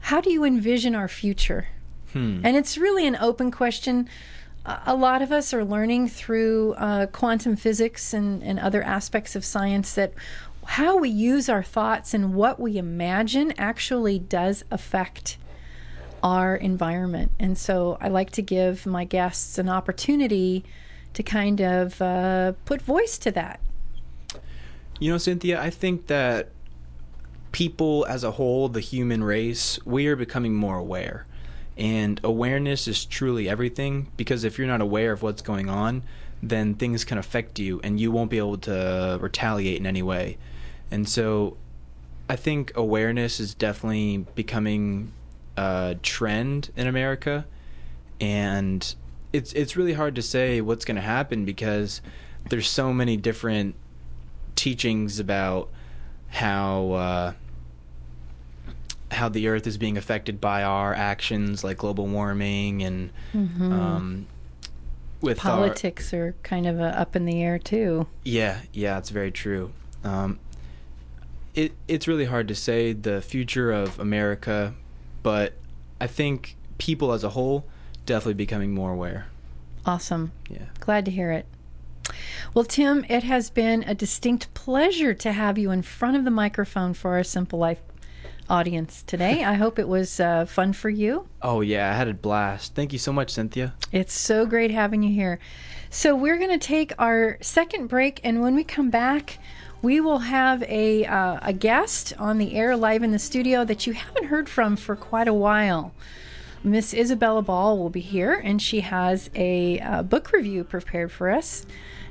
[0.00, 1.68] how do you envision our future?
[2.12, 2.40] hmm.
[2.44, 4.08] And it's really an open question.
[4.66, 9.34] A a lot of us are learning through uh, quantum physics and, and other aspects
[9.36, 10.12] of science that
[10.66, 15.38] how we use our thoughts and what we imagine actually does affect
[16.22, 17.30] our environment.
[17.38, 20.64] And so I like to give my guests an opportunity
[21.14, 23.60] to kind of uh, put voice to that.
[24.98, 26.50] You know, Cynthia, I think that
[27.52, 31.26] people as a whole, the human race, we are becoming more aware.
[31.76, 36.02] And awareness is truly everything because if you're not aware of what's going on,
[36.42, 40.36] then things can affect you and you won't be able to retaliate in any way.
[40.90, 41.56] And so
[42.28, 45.12] I think awareness is definitely becoming
[45.56, 47.46] a trend in America.
[48.20, 48.94] And
[49.32, 52.00] it's it's really hard to say what's going to happen because
[52.48, 53.74] there's so many different
[54.56, 55.68] teachings about
[56.28, 57.32] how uh,
[59.10, 64.26] how the Earth is being affected by our actions, like global warming and um,
[65.20, 68.06] with our- Politics are kind of uh, up in the air too.
[68.24, 69.72] yeah, yeah, it's very true.
[70.04, 70.38] Um,
[71.54, 74.74] it it's really hard to say the future of America,
[75.22, 75.54] but
[76.00, 77.66] I think people as a whole
[78.06, 79.26] definitely becoming more aware.
[79.86, 80.32] Awesome.
[80.48, 80.66] Yeah.
[80.80, 81.46] Glad to hear it.
[82.54, 86.30] Well, Tim, it has been a distinct pleasure to have you in front of the
[86.30, 87.80] microphone for our Simple Life
[88.48, 89.44] audience today.
[89.44, 91.28] I hope it was uh, fun for you.
[91.40, 92.74] Oh yeah, I had a blast.
[92.74, 93.74] Thank you so much, Cynthia.
[93.92, 95.38] It's so great having you here.
[95.92, 99.38] So, we're going to take our second break, and when we come back,
[99.82, 103.86] we will have a, uh, a guest on the air live in the studio that
[103.86, 105.92] you haven't heard from for quite a while.
[106.62, 111.30] Miss Isabella Ball will be here, and she has a uh, book review prepared for
[111.30, 111.64] us,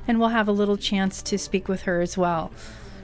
[0.08, 2.50] and we'll have a little chance to speak with her as well.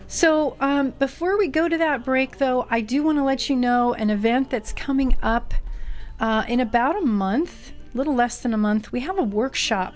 [0.09, 3.57] So, um, before we go to that break, though, I do want to let you
[3.57, 5.55] know an event that's coming up
[6.19, 8.91] uh, in about a month, a little less than a month.
[8.91, 9.95] We have a workshop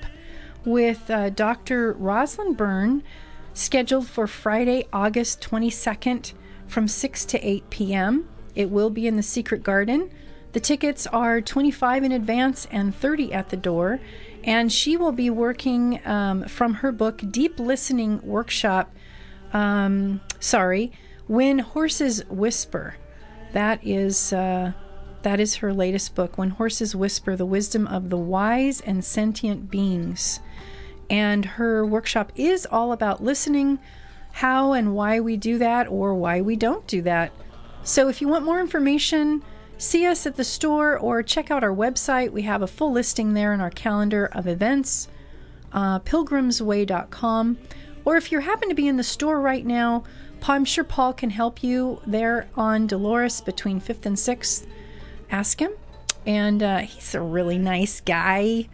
[0.65, 1.93] with uh, Dr.
[1.95, 3.03] Rosalind Byrne
[3.55, 6.33] scheduled for Friday, August 22nd
[6.67, 8.29] from 6 to 8 p.m.
[8.55, 10.11] It will be in the Secret Garden.
[10.53, 14.01] The tickets are 25 in advance and 30 at the door.
[14.43, 18.91] And she will be working um, from her book, Deep Listening Workshop.
[19.53, 20.93] Um, sorry,
[21.27, 22.97] When Horses Whisper.
[23.53, 24.73] That is uh,
[25.23, 29.71] that is her latest book, When Horses Whisper: The Wisdom of the Wise and Sentient
[29.71, 30.41] Beings.
[31.11, 33.81] And her workshop is all about listening,
[34.33, 37.33] how and why we do that or why we don't do that.
[37.83, 39.43] So if you want more information,
[39.81, 42.31] see us at the store or check out our website.
[42.31, 45.09] We have a full listing there in our calendar of events,
[45.73, 47.59] uh, pilgrimsway.com.
[48.05, 50.05] Or if you happen to be in the store right now,
[50.43, 54.67] I'm sure Paul can help you there on Dolores between 5th and 6th.
[55.31, 55.73] Ask him.
[56.27, 58.69] And uh, he's a really nice guy.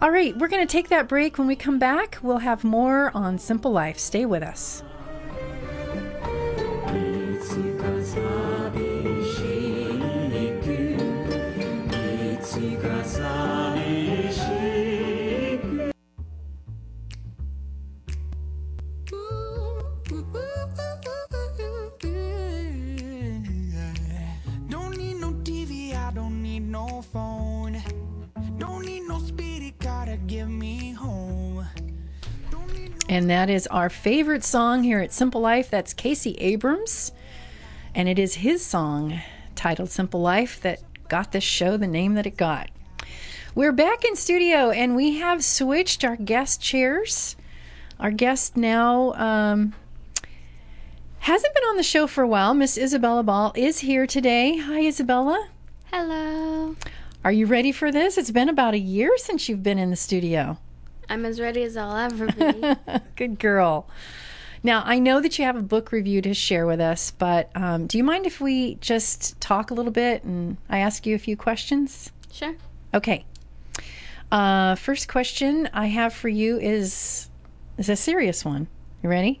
[0.00, 1.38] All right, we're going to take that break.
[1.38, 3.98] When we come back, we'll have more on Simple Life.
[3.98, 4.82] Stay with us.
[33.08, 35.70] And that is our favorite song here at Simple Life.
[35.70, 37.12] That's Casey Abrams.
[37.94, 39.20] And it is his song
[39.54, 42.68] titled Simple Life that got this show the name that it got.
[43.54, 47.36] We're back in studio and we have switched our guest chairs.
[48.00, 49.72] Our guest now um,
[51.20, 52.54] hasn't been on the show for a while.
[52.54, 54.58] Miss Isabella Ball is here today.
[54.58, 55.48] Hi, Isabella.
[55.92, 56.74] Hello.
[57.24, 58.18] Are you ready for this?
[58.18, 60.58] It's been about a year since you've been in the studio.
[61.08, 62.74] I'm as ready as I'll ever be.
[63.16, 63.88] Good girl.
[64.62, 67.86] Now, I know that you have a book review to share with us, but um,
[67.86, 71.18] do you mind if we just talk a little bit and I ask you a
[71.18, 72.10] few questions?
[72.32, 72.54] sure.
[72.92, 73.24] Okay.
[74.30, 77.30] Uh, first question I have for you is
[77.78, 78.66] is a serious one.
[79.02, 79.40] You ready?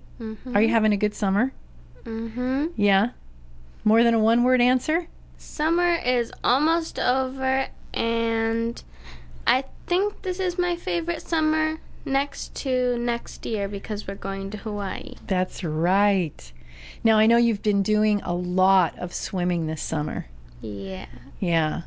[0.54, 1.52] Are you having a good summer?
[2.04, 2.66] Mm-hmm.
[2.76, 3.10] Yeah.
[3.84, 5.08] More than a one word answer?
[5.38, 8.82] Summer is almost over, and
[9.86, 15.14] think this is my favorite summer next to next year because we're going to Hawaii.
[15.26, 16.52] That's right.
[17.02, 20.26] Now, I know you've been doing a lot of swimming this summer.
[20.60, 21.06] Yeah.
[21.40, 21.82] Yeah.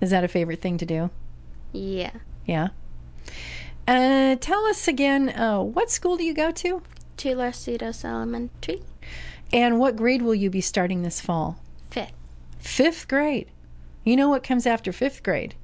[0.00, 1.10] Is that a favorite thing to do?
[1.72, 2.12] Yeah.
[2.44, 2.68] Yeah.
[3.88, 6.82] Uh, tell us again, uh, what school do you go to?
[7.16, 8.82] Tularcitos Elementary.
[9.52, 11.58] And what grade will you be starting this fall?
[11.90, 12.12] Fifth.
[12.58, 13.48] Fifth grade.
[14.04, 15.54] You know what comes after fifth grade?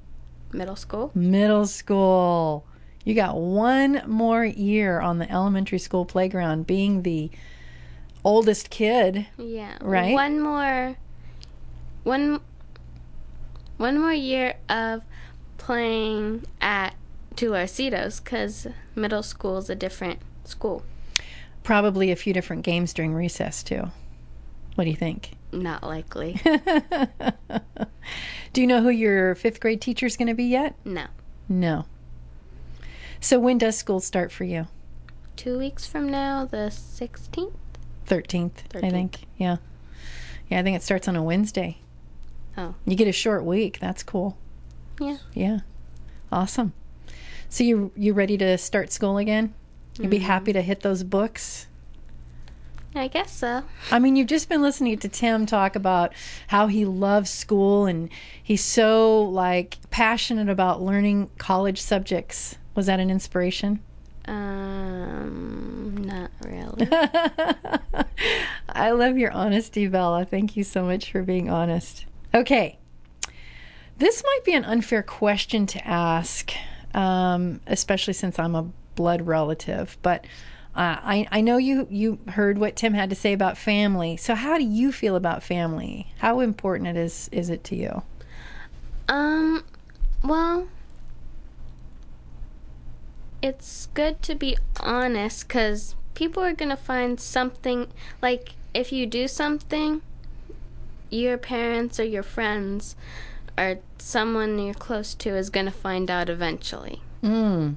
[0.53, 1.11] Middle school.
[1.15, 2.67] Middle school.
[3.05, 7.31] You got one more year on the elementary school playground being the
[8.25, 9.27] oldest kid.
[9.39, 9.77] Yeah.
[9.81, 10.15] Right?
[10.15, 10.97] One more.
[12.05, 12.41] One.
[13.79, 15.03] One more year of
[15.59, 16.95] playing at
[17.35, 20.85] Tularcitos because middle school is a different school.
[21.65, 23.91] Probably a few different games during recess, too.
[24.75, 25.33] What do you think?
[25.53, 26.41] Not likely.
[28.53, 30.75] Do you know who your fifth grade teacher is going to be yet?
[30.85, 31.07] no.
[31.49, 31.87] No.
[33.21, 34.67] So when does school start for you?
[35.37, 37.53] Two weeks from now, the 16th.
[38.09, 39.27] 13th, I think.
[39.37, 39.59] Yeah.
[40.49, 41.79] Yeah, I think it starts on a Wednesday.
[42.57, 42.75] Oh.
[42.85, 43.79] You get a short week.
[43.81, 44.37] That's cool.
[45.01, 45.19] Yeah.
[45.35, 45.61] Yeah.
[46.31, 46.73] Awesome.
[47.49, 49.55] So you you ready to start school again?
[49.99, 50.27] You'd be mm-hmm.
[50.27, 51.67] happy to hit those books?
[52.95, 53.63] I guess so.
[53.91, 56.13] I mean, you've just been listening to Tim talk about
[56.49, 58.11] how he loves school and
[58.43, 62.57] he's so like passionate about learning college subjects.
[62.75, 63.81] Was that an inspiration?
[64.27, 66.89] Um, not really.
[68.69, 70.25] I love your honesty, Bella.
[70.25, 72.05] Thank you so much for being honest.
[72.35, 72.79] Okay.
[73.99, 76.53] This might be an unfair question to ask,
[76.95, 80.27] um, especially since I'm a blood relative, but
[80.75, 84.17] uh, I, I know you, you heard what Tim had to say about family.
[84.17, 86.13] So, how do you feel about family?
[86.19, 88.03] How important it is, is it to you?
[89.09, 89.65] um,
[90.25, 90.69] well,
[93.43, 97.89] it's good to be honest because people are going to find something.
[98.23, 100.01] Like, if you do something,
[101.11, 102.97] your parents or your friends
[103.59, 107.03] or someone you're close to is going to find out eventually.
[107.23, 107.77] Mm.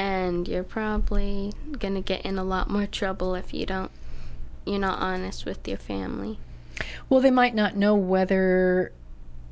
[0.00, 3.90] And you're probably going to get in a lot more trouble if you don't
[4.64, 6.38] you're not honest with your family.
[7.08, 8.92] Well, they might not know whether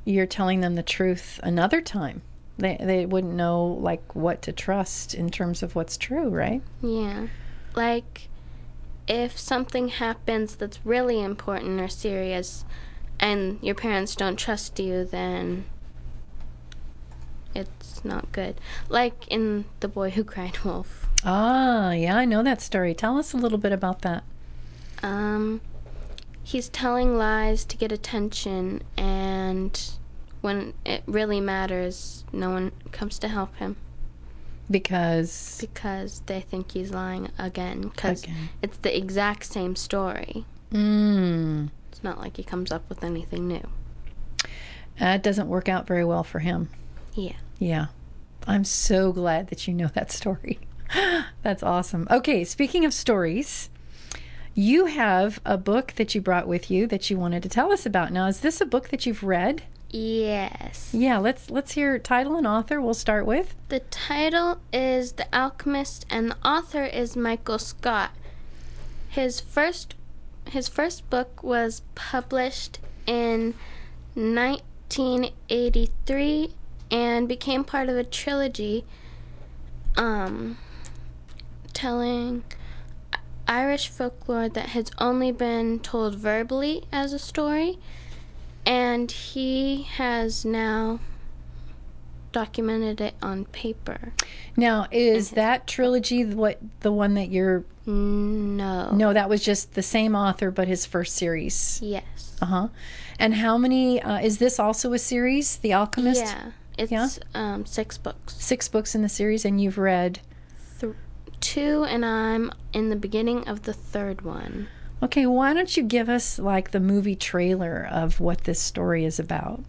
[0.05, 2.23] you're telling them the truth another time.
[2.57, 6.63] They, they wouldn't know like what to trust in terms of what's true, right?
[6.83, 7.27] Yeah.
[7.75, 8.29] Like
[9.07, 12.65] if something happens that's really important or serious
[13.21, 15.67] and your parents don't trust you, then
[17.59, 18.61] it's not good.
[18.89, 21.07] Like in The Boy Who Cried Wolf.
[21.25, 22.95] Ah, yeah, I know that story.
[22.95, 24.23] Tell us a little bit about that.
[25.03, 25.61] Um,
[26.43, 29.79] he's telling lies to get attention, and
[30.41, 33.77] when it really matters, no one comes to help him
[34.71, 37.83] Because because they think he's lying again.
[37.89, 38.25] Because
[38.63, 40.45] it's the exact same story.
[40.73, 43.67] mm, It's not like he comes up with anything new.
[45.01, 46.69] that doesn't work out very well for him.
[47.15, 47.37] Yeah.
[47.59, 47.87] Yeah.
[48.47, 50.59] I'm so glad that you know that story.
[51.43, 52.07] That's awesome.
[52.11, 53.69] Okay, speaking of stories,
[54.55, 57.85] you have a book that you brought with you that you wanted to tell us
[57.85, 58.13] about.
[58.13, 59.63] Now, is this a book that you've read?
[59.91, 60.91] Yes.
[60.93, 62.81] Yeah, let's let's hear title and author.
[62.81, 63.55] We'll start with.
[63.69, 68.11] The title is The Alchemyst, and the author is Michael Scott.
[69.09, 69.95] His first
[70.51, 73.55] his first book was published in
[74.15, 76.55] 1983
[76.91, 78.85] and became part of a trilogy
[79.97, 80.57] um,
[81.73, 82.45] telling
[83.47, 87.79] Irish folklore that has only been told verbally as a story.
[88.67, 91.01] And he has now
[92.33, 94.13] documented it on paper.
[94.57, 97.65] Now, is that trilogy what the one that you're?
[97.87, 98.91] No.
[98.91, 101.81] No, that was just the same author, but his first series.
[101.83, 102.37] Yes.
[102.43, 102.69] Uh huh.
[103.19, 104.03] And how many?
[104.03, 106.17] Uh, is this also a series, The Alchemyst?
[106.17, 106.51] Yeah.
[106.79, 107.09] It's Yeah?
[107.35, 108.35] um six books.
[108.35, 110.21] Six books in the series, and you've read.
[110.81, 110.95] Th-
[111.41, 114.69] two and I'm in the beginning of the third one.
[115.03, 119.19] Okay, why don't you give us like the movie trailer of what this story is
[119.19, 119.63] about?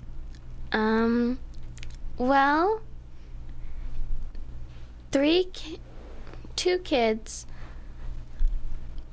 [0.72, 1.39] Um
[2.18, 2.82] well,
[5.12, 5.80] three ki-
[6.55, 7.45] two kids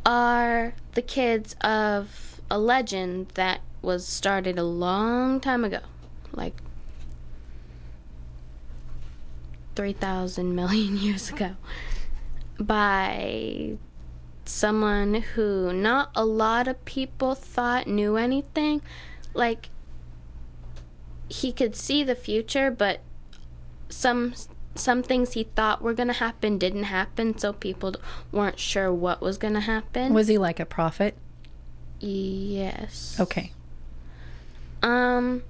[0.04, 5.80] are the kids of a legend that was started a long time ago.
[6.32, 6.54] Like
[9.76, 11.56] 3,000 million years ago
[12.58, 13.76] by
[14.44, 18.80] someone who not a lot of people thought knew anything.
[19.34, 19.68] Like,
[21.28, 23.00] he could see the future, but
[23.88, 24.34] some
[24.74, 27.94] some things he thought were going to happen didn't happen, so people
[28.30, 30.12] weren't sure what was going to happen.
[30.12, 31.16] Was he like a prophet?
[31.98, 33.16] yes.
[33.18, 33.52] Okay.
[34.82, 35.42] Um,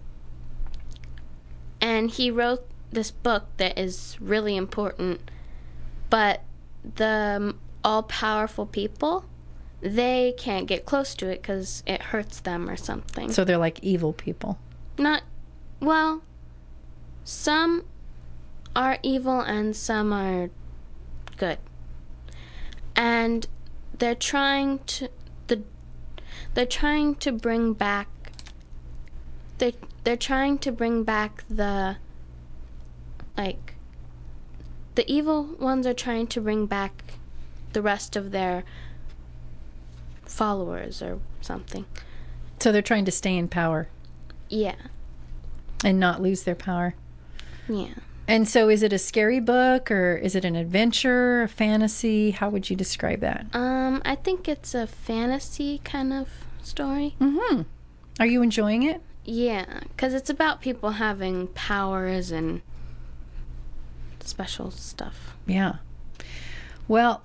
[1.80, 2.64] and he wrote
[2.96, 5.30] this book that is really important,
[6.08, 6.40] but
[6.96, 9.26] the um, all powerful people,
[9.82, 13.30] they can't get close to it because it hurts them or something.
[13.30, 14.58] So they're like evil people.
[14.98, 15.22] Not,
[15.78, 16.22] well,
[17.22, 17.84] some
[18.74, 20.48] are evil and some are
[21.36, 21.58] good.
[22.96, 23.46] And
[23.98, 25.10] they're trying to
[25.48, 25.62] the
[26.54, 28.08] they're trying to bring back
[29.58, 29.74] they
[30.04, 31.96] they're trying to bring back the
[33.36, 33.74] like
[34.94, 37.14] the evil ones are trying to bring back
[37.72, 38.64] the rest of their
[40.24, 41.84] followers or something.
[42.58, 43.88] So they're trying to stay in power
[44.48, 44.74] Yeah.
[45.84, 46.94] and not lose their power.
[47.68, 47.94] Yeah.
[48.28, 52.32] And so is it a scary book or is it an adventure, a fantasy?
[52.32, 53.46] How would you describe that?
[53.52, 56.28] Um, I think it's a fantasy kind of
[56.62, 57.14] story.
[57.20, 57.62] Mm-hmm.
[58.18, 59.00] Are you enjoying it?
[59.24, 62.62] Yeah, because it's about people having powers and
[64.26, 65.34] special stuff.
[65.46, 65.76] Yeah.
[66.88, 67.22] Well,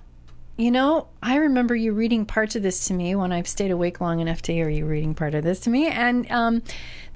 [0.56, 4.00] you know, I remember you reading parts of this to me when I've stayed awake
[4.00, 5.86] long enough to hear you reading part of this to me.
[5.86, 6.62] And um,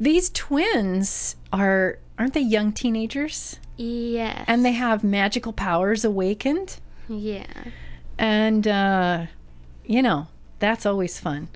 [0.00, 3.60] these twins are, aren't they young teenagers?
[3.76, 4.44] Yes.
[4.48, 6.78] And they have magical powers awakened.
[7.08, 7.46] Yeah.
[8.18, 9.26] And, uh,
[9.84, 10.28] you know,
[10.58, 11.48] that's always fun.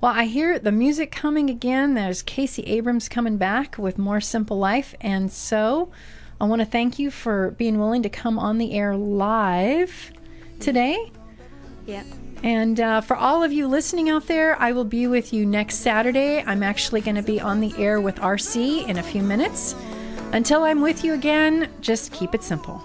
[0.00, 1.94] Well, I hear the music coming again.
[1.94, 4.94] There's Casey Abrams coming back with More Simple Life.
[5.00, 5.90] And so
[6.40, 10.12] I want to thank you for being willing to come on the air live
[10.60, 11.10] today.
[11.86, 12.04] Yeah.
[12.42, 15.76] And uh, for all of you listening out there, I will be with you next
[15.76, 16.42] Saturday.
[16.44, 19.74] I'm actually going to be on the air with RC in a few minutes.
[20.32, 22.82] Until I'm with you again, just keep it simple.